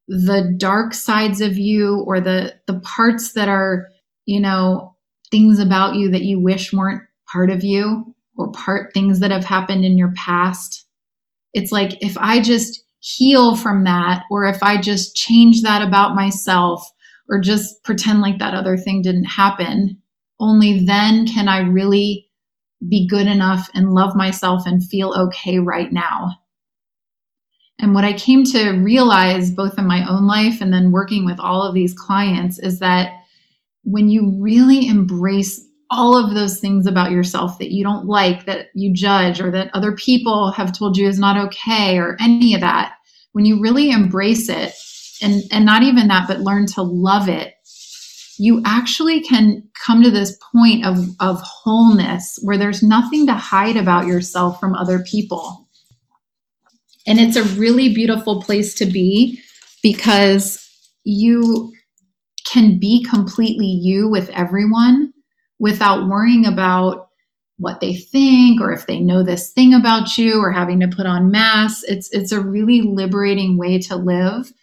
[0.10, 3.88] the dark sides of you or the the parts that are
[4.26, 4.95] you know
[5.30, 9.45] things about you that you wish weren't part of you or part things that have
[9.45, 10.88] happened in your past.
[11.54, 16.15] It's like if i just heal from that or if i just change that about
[16.15, 16.89] myself
[17.30, 19.98] or just pretend like that other thing didn't happen
[20.39, 22.28] only then can i really
[22.89, 26.30] be good enough and love myself and feel okay right now
[27.80, 31.39] and what I came to realize, both in my own life and then working with
[31.39, 33.13] all of these clients, is that
[33.84, 38.68] when you really embrace all of those things about yourself that you don't like, that
[38.76, 42.62] you judge, or that other people have told you is not okay, or any of
[42.62, 42.94] that,
[43.32, 44.74] when you really embrace it,
[45.22, 47.54] and, and not even that, but learn to love it,
[48.38, 53.78] you actually can come to this point of, of wholeness where there's nothing to hide
[53.78, 55.69] about yourself from other people
[57.10, 59.41] and it's a really beautiful place to be
[59.82, 60.65] because
[61.04, 61.74] you
[62.45, 65.12] can be completely you with everyone
[65.58, 67.10] without worrying about
[67.58, 71.08] what they think or if they know this thing about you or having to put
[71.08, 71.84] on masks.
[71.88, 74.54] It's it's a really liberating way to live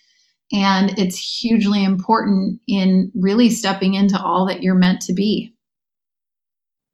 [0.52, 5.52] and it's hugely important in really stepping into all that you're meant to be.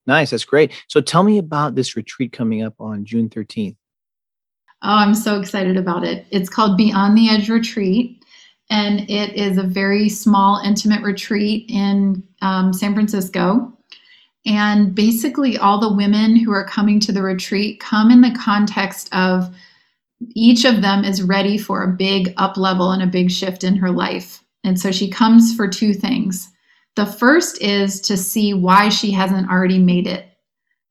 [0.06, 0.72] Nice, that's great.
[0.88, 3.76] So tell me about this retreat coming up on June 13th.
[4.84, 6.26] Oh, I'm so excited about it.
[6.30, 8.24] It's called Beyond the Edge Retreat,
[8.68, 13.72] and it is a very small, intimate retreat in um, San Francisco.
[14.44, 19.08] And basically, all the women who are coming to the retreat come in the context
[19.14, 19.54] of
[20.34, 23.76] each of them is ready for a big up level and a big shift in
[23.76, 24.42] her life.
[24.64, 26.48] And so she comes for two things.
[26.96, 30.31] The first is to see why she hasn't already made it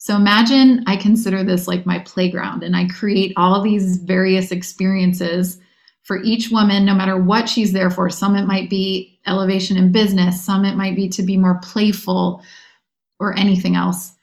[0.01, 5.59] so imagine I consider this like my playground and I create all these various experiences
[6.01, 8.09] for each woman, no matter what she's there for.
[8.09, 12.41] Some it might be elevation in business, some it might be to be more playful
[13.19, 14.13] or anything else.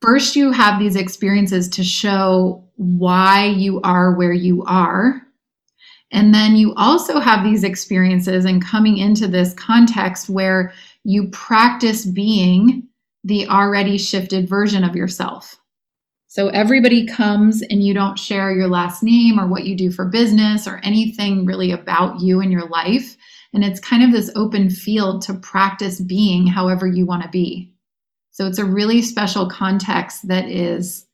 [0.00, 5.20] First, you have these experiences to show why you are where you are.
[6.12, 10.72] And then you also have these experiences and coming into this context where
[11.02, 12.86] you practice being
[13.24, 15.56] the already shifted version of yourself.
[16.26, 20.04] So everybody comes and you don't share your last name or what you do for
[20.04, 23.16] business or anything really about you and your life.
[23.52, 27.72] And it's kind of this open field to practice being however you want to be.
[28.32, 31.06] So it's a really special context that is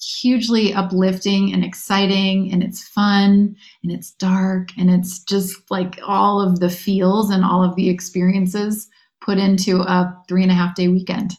[0.00, 3.54] hugely uplifting and exciting and it's fun
[3.84, 7.88] and it's dark and it's just like all of the feels and all of the
[7.88, 8.88] experiences
[9.24, 11.32] put into a three and a half day weekend.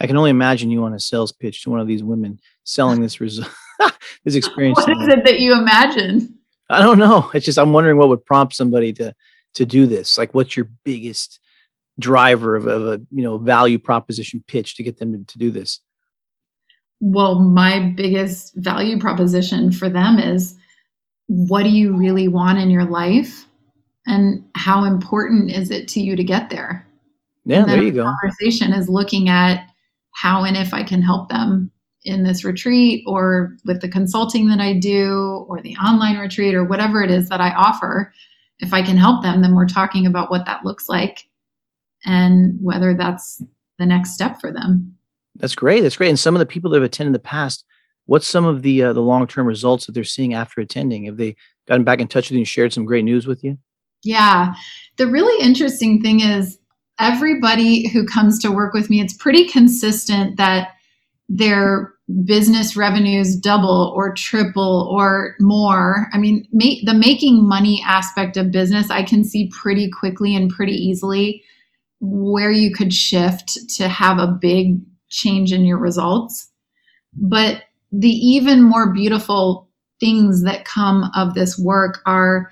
[0.00, 3.02] I can only imagine you on a sales pitch to one of these women selling
[3.02, 3.50] this result,
[4.24, 4.78] this experience.
[4.78, 6.38] What is it that you imagine?
[6.70, 7.30] I don't know.
[7.34, 9.14] It's just I'm wondering what would prompt somebody to
[9.54, 10.16] to do this.
[10.16, 11.40] Like, what's your biggest
[11.98, 15.50] driver of, of a you know value proposition pitch to get them to, to do
[15.50, 15.80] this?
[17.00, 20.56] Well, my biggest value proposition for them is
[21.26, 23.46] what do you really want in your life
[24.06, 26.86] and how important is it to you to get there?
[27.44, 28.04] Yeah, there you go.
[28.04, 29.66] Conversation is looking at
[30.12, 31.70] how and if I can help them
[32.04, 36.64] in this retreat or with the consulting that I do or the online retreat or
[36.64, 38.12] whatever it is that I offer.
[38.60, 41.26] If I can help them, then we're talking about what that looks like
[42.04, 43.42] and whether that's
[43.78, 44.96] the next step for them.
[45.36, 45.82] That's great.
[45.82, 46.08] That's great.
[46.08, 47.64] And some of the people that have attended in the past,
[48.06, 51.04] what's some of the uh, the long term results that they're seeing after attending?
[51.04, 51.36] Have they
[51.66, 53.56] gotten back in touch with you and shared some great news with you?
[54.02, 54.54] Yeah,
[54.96, 56.58] the really interesting thing is
[56.98, 60.68] everybody who comes to work with me, it's pretty consistent that
[61.28, 61.92] their
[62.24, 66.08] business revenues double or triple or more.
[66.12, 70.72] I mean, the making money aspect of business, I can see pretty quickly and pretty
[70.74, 71.42] easily
[72.00, 76.50] where you could shift to have a big change in your results.
[77.14, 79.68] But the even more beautiful
[80.00, 82.50] things that come of this work are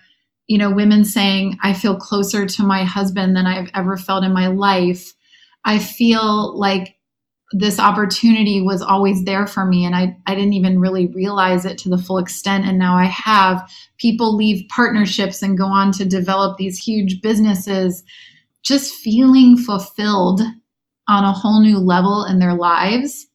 [0.49, 4.33] you know, women saying, I feel closer to my husband than I've ever felt in
[4.33, 5.13] my life.
[5.65, 6.97] I feel like
[7.53, 11.79] this opportunity was always there for me and I, I didn't even really realize it
[11.79, 16.05] to the full extent and now i have people leave partnerships and go on to
[16.05, 18.05] develop these huge businesses
[18.63, 20.43] just feeling fulfilled
[21.09, 23.27] on a whole new level in their lives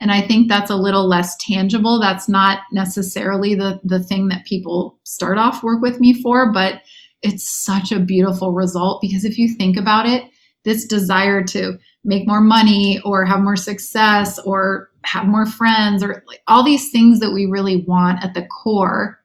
[0.00, 2.00] and i think that's a little less tangible.
[2.00, 6.82] That's not necessarily the the thing that people start off work with me for but
[7.22, 10.24] it's such a beautiful result because if you think about it
[10.64, 16.22] this desire to make more money or have more success or have more friends or
[16.26, 19.18] like all these things that we really want at the core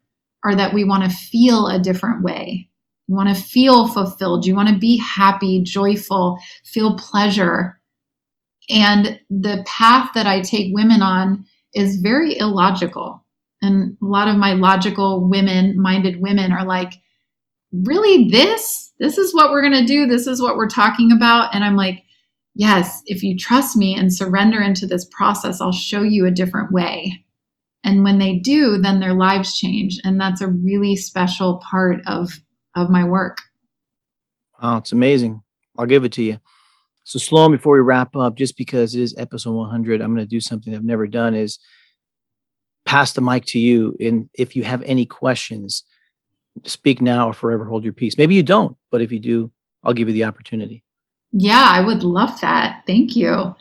[0.43, 2.69] are that we want to feel a different way.
[3.07, 4.45] You want to feel fulfilled.
[4.45, 7.79] You want to be happy joyful feel pleasure
[8.69, 13.23] and the path that I take women on is very illogical.
[13.61, 16.93] And a lot of my logical women, minded women are like,
[17.71, 18.93] really, this?
[18.99, 20.07] This is what we're going to do.
[20.07, 21.53] This is what we're talking about.
[21.53, 22.03] And I'm like,
[22.53, 26.71] yes, if you trust me and surrender into this process, I'll show you a different
[26.71, 27.23] way.
[27.83, 29.99] And when they do, then their lives change.
[30.03, 32.39] And that's a really special part of,
[32.75, 33.37] of my work.
[34.61, 35.43] Oh, it's amazing.
[35.77, 36.39] I'll give it to you.
[37.05, 40.29] So Sloane, before we wrap up, just because it is episode 100, I'm going to
[40.29, 41.59] do something I've never done is
[42.85, 43.95] pass the mic to you.
[43.99, 45.83] And if you have any questions,
[46.63, 48.17] speak now or forever hold your peace.
[48.17, 49.51] Maybe you don't, but if you do,
[49.83, 50.83] I'll give you the opportunity.
[51.31, 52.81] Yeah, I would love that.
[52.87, 53.55] Thank you.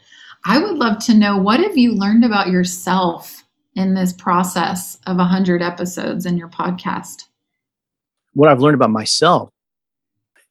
[0.47, 3.45] I would love to know what have you learned about yourself
[3.77, 7.25] in this process of 100 episodes in your podcast?
[8.33, 9.51] What I've learned about myself.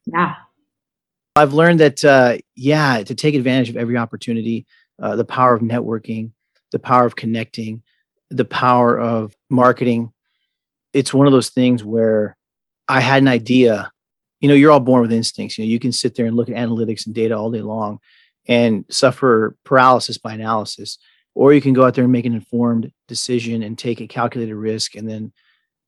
[0.06, 0.34] Yeah.
[1.36, 4.66] I've learned that, uh, yeah, to take advantage of every opportunity,
[5.02, 6.30] uh, the power of networking,
[6.70, 7.82] the power of connecting,
[8.30, 10.12] the power of marketing.
[10.92, 12.36] It's one of those things where
[12.88, 13.90] I had an idea.
[14.40, 15.58] You know, you're all born with instincts.
[15.58, 17.98] You know, you can sit there and look at analytics and data all day long
[18.46, 20.98] and suffer paralysis by analysis,
[21.34, 24.54] or you can go out there and make an informed decision and take a calculated
[24.54, 25.32] risk and then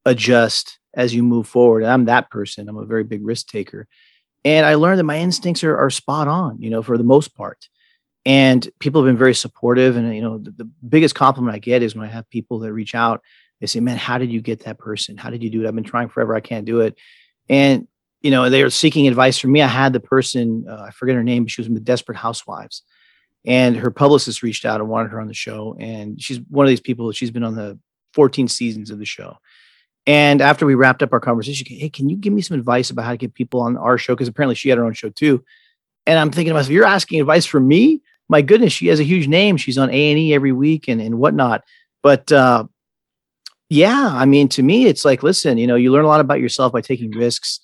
[0.06, 1.84] adjust as you move forward.
[1.84, 2.68] And I'm that person.
[2.68, 3.86] I'm a very big risk taker
[4.46, 7.34] and I learned that my instincts are, are spot on, you know, for the most
[7.34, 7.68] part.
[8.24, 9.96] And people have been very supportive.
[9.96, 12.72] And, you know, the, the biggest compliment I get is when I have people that
[12.72, 13.22] reach out,
[13.60, 15.16] they say, man, how did you get that person?
[15.16, 15.66] How did you do it?
[15.66, 16.36] I've been trying forever.
[16.36, 16.96] I can't do it.
[17.48, 17.88] And,
[18.20, 19.62] you know, they were seeking advice from me.
[19.62, 22.16] I had the person, uh, I forget her name, but she was in the Desperate
[22.16, 22.84] Housewives.
[23.44, 25.76] And her publicist reached out and wanted her on the show.
[25.80, 27.80] And she's one of these people, that she's been on the
[28.14, 29.38] 14 seasons of the show.
[30.06, 33.04] And after we wrapped up our conversation, hey, can you give me some advice about
[33.04, 34.14] how to get people on our show?
[34.14, 35.44] Because apparently she had her own show too.
[36.06, 38.02] And I'm thinking to myself, you're asking advice from me?
[38.28, 39.56] My goodness, she has a huge name.
[39.56, 41.64] She's on A and E every week and and whatnot.
[42.02, 42.66] But uh,
[43.68, 46.40] yeah, I mean, to me, it's like, listen, you know, you learn a lot about
[46.40, 47.60] yourself by taking risks.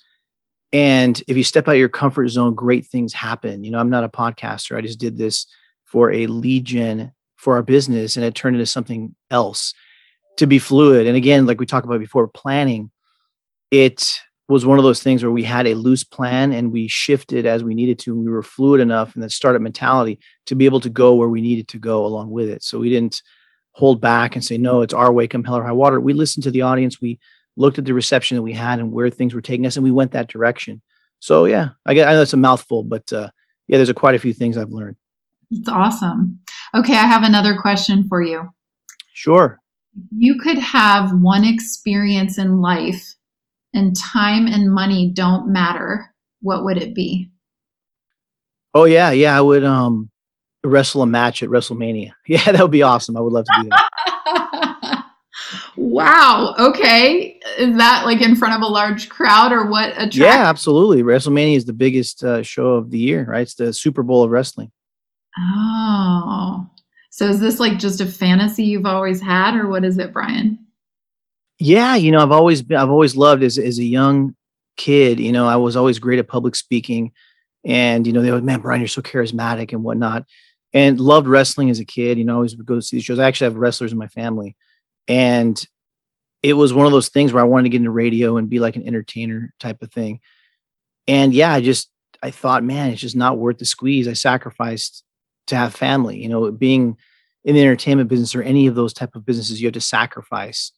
[0.72, 3.62] And if you step out of your comfort zone, great things happen.
[3.62, 4.76] You know, I'm not a podcaster.
[4.76, 5.46] I just did this
[5.84, 6.26] for a
[6.60, 9.74] gen for our business and it turned into something else
[10.36, 11.06] to be fluid.
[11.06, 12.90] And again, like we talked about before, planning,
[13.70, 17.46] it was one of those things where we had a loose plan and we shifted
[17.46, 18.12] as we needed to.
[18.12, 21.28] And we were fluid enough in that startup mentality to be able to go where
[21.28, 22.62] we needed to go along with it.
[22.62, 23.22] So we didn't
[23.72, 26.00] hold back and say, no, it's our way, come hell or high water.
[26.00, 27.00] We listened to the audience.
[27.00, 27.18] We
[27.56, 29.90] looked at the reception that we had and where things were taking us, and we
[29.90, 30.82] went that direction.
[31.20, 33.30] So yeah, I, guess, I know it's a mouthful, but uh,
[33.68, 34.96] yeah, there's a, quite a few things I've learned.
[35.50, 36.40] It's awesome.
[36.74, 38.50] Okay, I have another question for you.
[39.12, 39.60] Sure.
[40.10, 43.14] You could have one experience in life
[43.74, 47.30] and time and money don't matter, what would it be?
[48.74, 50.10] Oh yeah, yeah, I would um
[50.64, 52.12] wrestle a match at WrestleMania.
[52.26, 53.16] Yeah, that would be awesome.
[53.16, 55.04] I would love to do that.
[55.76, 56.54] wow.
[56.58, 57.40] Okay.
[57.58, 59.92] Is that like in front of a large crowd or what?
[59.98, 61.02] A yeah, absolutely.
[61.02, 63.42] WrestleMania is the biggest uh, show of the year, right?
[63.42, 64.70] It's the Super Bowl of wrestling.
[65.38, 66.70] Oh.
[67.12, 70.58] So is this like just a fantasy you've always had or what is it, Brian?
[71.58, 74.34] Yeah, you know, I've always been, I've always loved as as a young
[74.78, 77.12] kid, you know, I was always great at public speaking
[77.66, 80.24] and you know, they were, man, Brian, you're so charismatic and whatnot.
[80.72, 83.04] And loved wrestling as a kid, you know, I always would go to see these
[83.04, 83.18] shows.
[83.18, 84.56] I actually have wrestlers in my family.
[85.06, 85.62] And
[86.42, 88.58] it was one of those things where I wanted to get into radio and be
[88.58, 90.20] like an entertainer type of thing.
[91.06, 91.90] And yeah, I just
[92.22, 94.08] I thought, man, it's just not worth the squeeze.
[94.08, 95.04] I sacrificed
[95.48, 96.22] to have family.
[96.22, 96.96] You know, being
[97.44, 100.72] in the entertainment business or any of those type of businesses, you have to sacrifice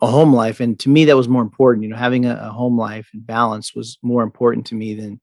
[0.00, 0.60] a home life.
[0.60, 1.82] And to me, that was more important.
[1.84, 5.20] You know, having a, a home life and balance was more important to me than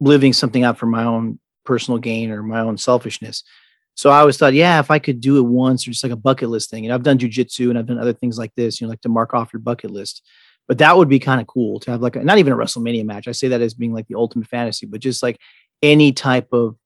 [0.00, 3.44] living something out for my own personal gain or my own selfishness.
[3.94, 6.16] So I always thought, yeah, if I could do it once or just like a
[6.16, 8.86] bucket list thing, and I've done jujitsu and I've done other things like this, you
[8.86, 10.26] know, like to mark off your bucket list.
[10.66, 13.04] But that would be kind of cool to have like a, not even a WrestleMania
[13.04, 13.28] match.
[13.28, 15.38] I say that as being like the ultimate fantasy, but just like
[15.82, 16.76] any type of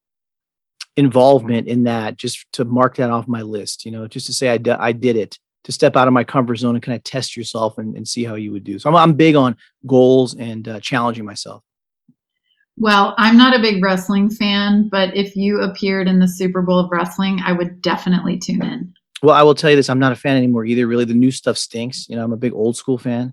[0.97, 4.49] involvement in that just to mark that off my list you know just to say
[4.49, 7.03] I, d- I did it to step out of my comfort zone and kind of
[7.05, 8.78] test yourself and, and see how you would do.
[8.78, 11.62] So i'm, I'm big on goals and uh, challenging myself.
[12.76, 16.78] Well i'm not a big wrestling fan but if you appeared in the super bowl
[16.78, 18.95] of wrestling i would definitely tune in.
[19.22, 20.86] Well i will tell you this i'm not a fan anymore either.
[20.86, 23.32] Really the new stuff stinks you know i'm a big old school fan.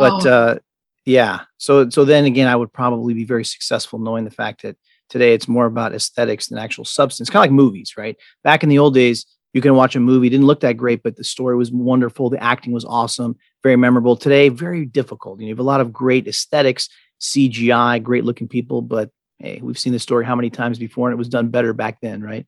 [0.00, 0.20] Oh.
[0.20, 0.58] but uh
[1.06, 1.40] yeah.
[1.56, 4.76] So so then again i would probably be very successful knowing the fact that
[5.10, 8.16] Today, it's more about aesthetics than actual substance, kind of like movies, right?
[8.44, 11.16] Back in the old days, you can watch a movie, didn't look that great, but
[11.16, 12.30] the story was wonderful.
[12.30, 14.16] The acting was awesome, very memorable.
[14.16, 15.40] Today, very difficult.
[15.40, 16.88] You, know, you have a lot of great aesthetics,
[17.20, 21.14] CGI, great looking people, but hey, we've seen the story how many times before, and
[21.14, 22.46] it was done better back then, right?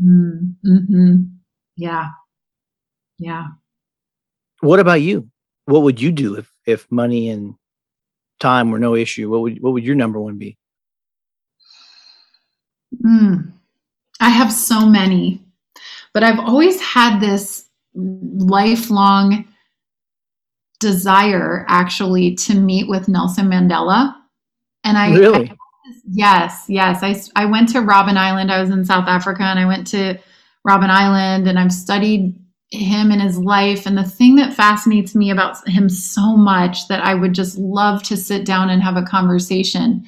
[0.00, 1.16] Mm-hmm.
[1.76, 2.08] Yeah.
[3.18, 3.46] Yeah.
[4.60, 5.28] What about you?
[5.64, 7.54] What would you do if if money and
[8.40, 9.30] time were no issue?
[9.30, 10.58] What would what would your number one be?
[13.00, 13.52] Mm,
[14.20, 15.42] I have so many,
[16.12, 19.46] but I've always had this lifelong
[20.80, 24.14] desire actually to meet with Nelson Mandela.
[24.84, 25.56] And I really, I,
[26.10, 27.02] yes, yes.
[27.02, 28.50] I, I went to Robben Island.
[28.50, 30.18] I was in South Africa and I went to
[30.66, 32.36] Robben Island and I've studied
[32.70, 33.86] him and his life.
[33.86, 38.02] And the thing that fascinates me about him so much that I would just love
[38.04, 40.04] to sit down and have a conversation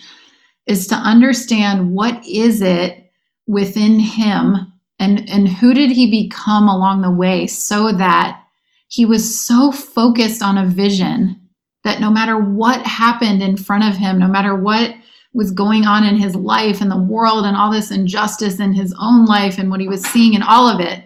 [0.66, 3.10] is to understand what is it
[3.46, 8.42] within him and and who did he become along the way so that
[8.88, 11.40] he was so focused on a vision
[11.82, 14.94] that no matter what happened in front of him no matter what
[15.34, 18.94] was going on in his life and the world and all this injustice in his
[19.00, 21.04] own life and what he was seeing in all of it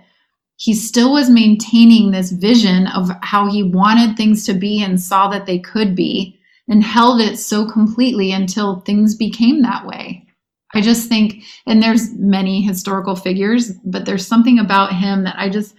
[0.57, 5.29] he still was maintaining this vision of how he wanted things to be and saw
[5.29, 6.38] that they could be
[6.69, 10.27] and held it so completely until things became that way.
[10.75, 15.49] I just think, and there's many historical figures, but there's something about him that I
[15.49, 15.75] just,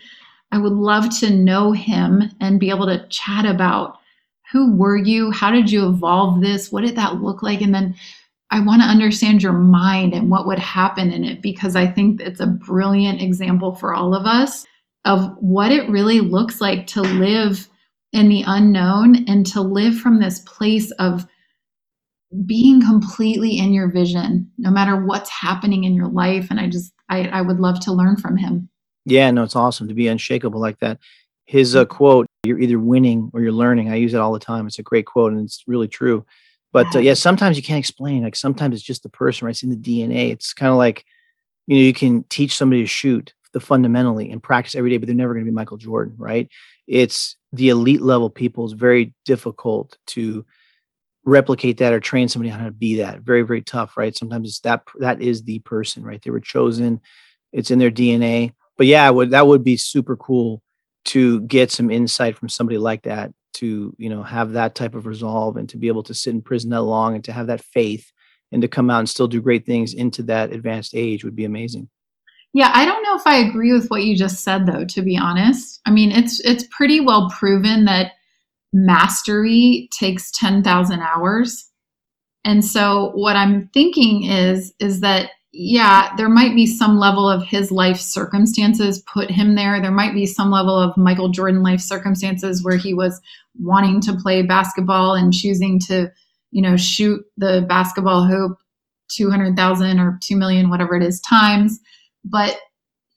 [0.52, 3.98] I would love to know him and be able to chat about
[4.52, 5.30] who were you?
[5.30, 6.72] How did you evolve this?
[6.72, 7.62] What did that look like?
[7.62, 7.96] And then
[8.50, 12.20] I want to understand your mind and what would happen in it because I think
[12.20, 14.66] it's a brilliant example for all of us
[15.06, 17.70] of what it really looks like to live
[18.12, 21.26] in the unknown and to live from this place of
[22.46, 26.48] being completely in your vision no matter what's happening in your life.
[26.50, 28.70] And i just i, I would love to learn from him.
[29.06, 31.00] Yeah no it's awesome to be unshakable like that.
[31.46, 33.92] His uh, quote you're either winning or you're learning.
[33.92, 34.66] I use it all the time.
[34.66, 36.26] It's a great quote and it's really true.
[36.72, 37.16] But uh, yeah.
[37.16, 38.24] sometimes you can't explain.
[38.24, 39.52] Like sometimes it's just the person right?
[39.52, 41.06] It's in the dna it's kind of like
[41.70, 45.08] you know you can teach somebody to shoot the fundamentally and practice every day but
[45.08, 46.50] they're never going to be michael jordan right
[46.90, 50.46] it's the elite level people is very difficult to
[51.24, 53.22] replicate that or train somebody on how to be that.
[53.22, 54.16] Very very tough right?
[54.16, 56.22] Sometimes it's that that is the person right?
[56.22, 57.00] They were chosen.
[57.54, 60.64] It's in their dna but yeah, would that would be super cool
[61.06, 65.06] to get some insight from somebody like that to you know have that type of
[65.06, 67.62] resolve and to be able to sit in prison that long and to have that
[67.62, 68.10] faith
[68.54, 71.44] and to come out and still do great things into that advanced age would be
[71.44, 71.90] amazing.
[72.54, 75.18] Yeah, I don't know if I agree with what you just said though, to be
[75.18, 75.82] honest.
[75.86, 78.14] I mean, it's it's pretty well proven that
[78.74, 81.70] mastery takes 10,000 hours.
[82.44, 87.44] And so what I'm thinking is is that yeah, there might be some level of
[87.44, 89.82] his life circumstances put him there.
[89.82, 93.20] There might be some level of Michael Jordan life circumstances where he was
[93.60, 96.12] wanting to play basketball and choosing to,
[96.52, 98.60] you know, shoot the basketball hoop
[99.10, 101.80] 200,000 or 2 million, whatever it is, times.
[102.24, 102.58] But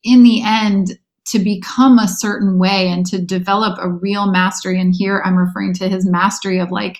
[0.04, 0.98] in the end,
[1.28, 5.74] to become a certain way and to develop a real mastery, and here I'm referring
[5.74, 6.98] to his mastery of like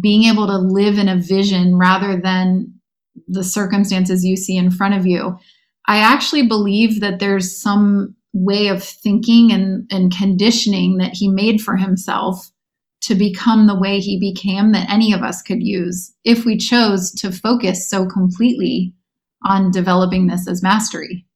[0.00, 2.72] being able to live in a vision rather than
[3.28, 5.38] the circumstances you see in front of you.
[5.86, 11.60] I actually believe that there's some way of thinking and, and conditioning that he made
[11.60, 12.50] for himself
[13.02, 17.12] to become the way he became that any of us could use if we chose
[17.12, 18.94] to focus so completely
[19.44, 21.26] on developing this as mastery.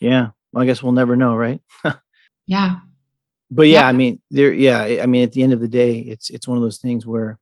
[0.00, 0.28] Yeah.
[0.52, 1.60] Well, I guess we'll never know, right?
[2.46, 2.76] yeah.
[3.50, 5.98] But yeah, yeah, I mean, there yeah, I mean at the end of the day,
[5.98, 7.38] it's it's one of those things where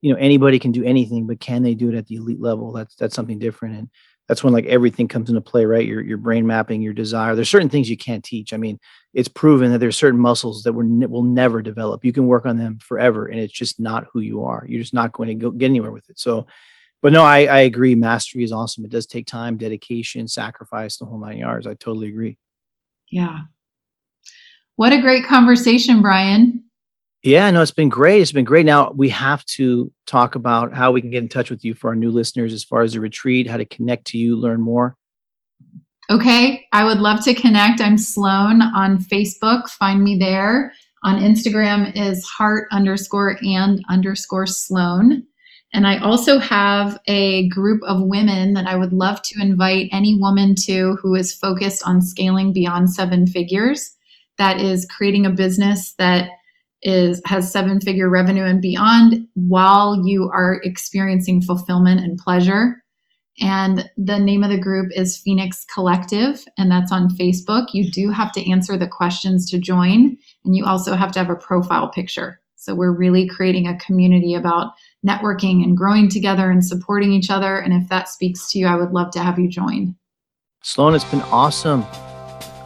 [0.00, 2.72] you know anybody can do anything but can they do it at the elite level?
[2.72, 3.76] That's that's something different.
[3.76, 3.90] And
[4.28, 5.86] that's when like everything comes into play right?
[5.86, 7.34] Your your brain mapping your desire.
[7.34, 8.52] There's certain things you can't teach.
[8.52, 8.78] I mean
[9.14, 12.04] it's proven that there's certain muscles that will, will never develop.
[12.04, 14.64] You can work on them forever and it's just not who you are.
[14.68, 16.20] You're just not going to go get anywhere with it.
[16.20, 16.46] So
[17.06, 21.04] but no i i agree mastery is awesome it does take time dedication sacrifice the
[21.04, 22.36] whole nine yards i totally agree
[23.12, 23.42] yeah
[24.74, 26.64] what a great conversation brian
[27.22, 28.22] yeah, no, it's been great.
[28.22, 28.66] It's been great.
[28.66, 31.88] Now we have to talk about how we can get in touch with you for
[31.88, 34.96] our new listeners as far as the retreat, how to connect to you, learn more.
[36.08, 37.80] Okay, I would love to connect.
[37.80, 39.68] I'm Sloane on Facebook.
[39.70, 40.72] Find me there.
[41.02, 45.26] On Instagram is heart underscore and underscore Sloane.
[45.76, 50.16] And I also have a group of women that I would love to invite any
[50.18, 53.94] woman to who is focused on scaling beyond seven figures,
[54.38, 56.30] that is creating a business that
[56.80, 62.82] is has seven figure revenue and beyond while you are experiencing fulfillment and pleasure.
[63.38, 67.74] And the name of the group is phoenix collective and that's on facebook.
[67.74, 70.16] You do have to answer the questions to join
[70.46, 74.34] and you also have to have a profile picture so we're really creating a community
[74.34, 74.72] about
[75.06, 78.74] networking and growing together and supporting each other and if that speaks to you i
[78.74, 79.96] would love to have you join
[80.62, 81.84] Sloane it's been awesome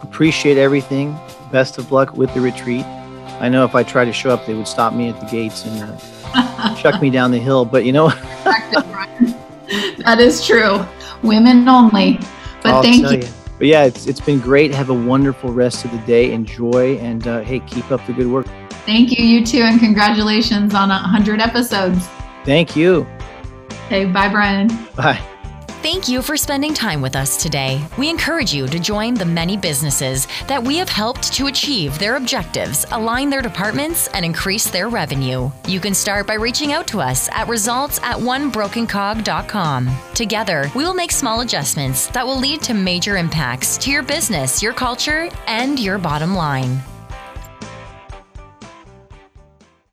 [0.01, 1.17] appreciate everything
[1.51, 2.85] best of luck with the retreat
[3.41, 5.65] I know if I tried to show up, they would stop me at the gates
[5.65, 5.99] and
[6.35, 7.65] uh, chuck me down the hill.
[7.65, 8.09] But you know,
[10.05, 10.85] that is true.
[11.23, 12.19] Women only.
[12.61, 13.27] But I'll thank you.
[13.27, 13.33] you.
[13.57, 14.71] But yeah, it's it's been great.
[14.75, 16.33] Have a wonderful rest of the day.
[16.33, 18.45] Enjoy and uh, hey, keep up the good work.
[18.85, 22.07] Thank you, you too, and congratulations on hundred episodes.
[22.45, 23.03] Thank you.
[23.89, 24.67] Hey, bye, Brian.
[24.95, 25.21] Bye.
[25.81, 27.83] Thank you for spending time with us today.
[27.97, 32.17] We encourage you to join the many businesses that we have helped to achieve their
[32.17, 35.49] objectives, align their departments, and increase their revenue.
[35.67, 39.89] You can start by reaching out to us at results at onebrokencog.com.
[40.13, 44.61] Together, we will make small adjustments that will lead to major impacts to your business,
[44.61, 46.79] your culture, and your bottom line.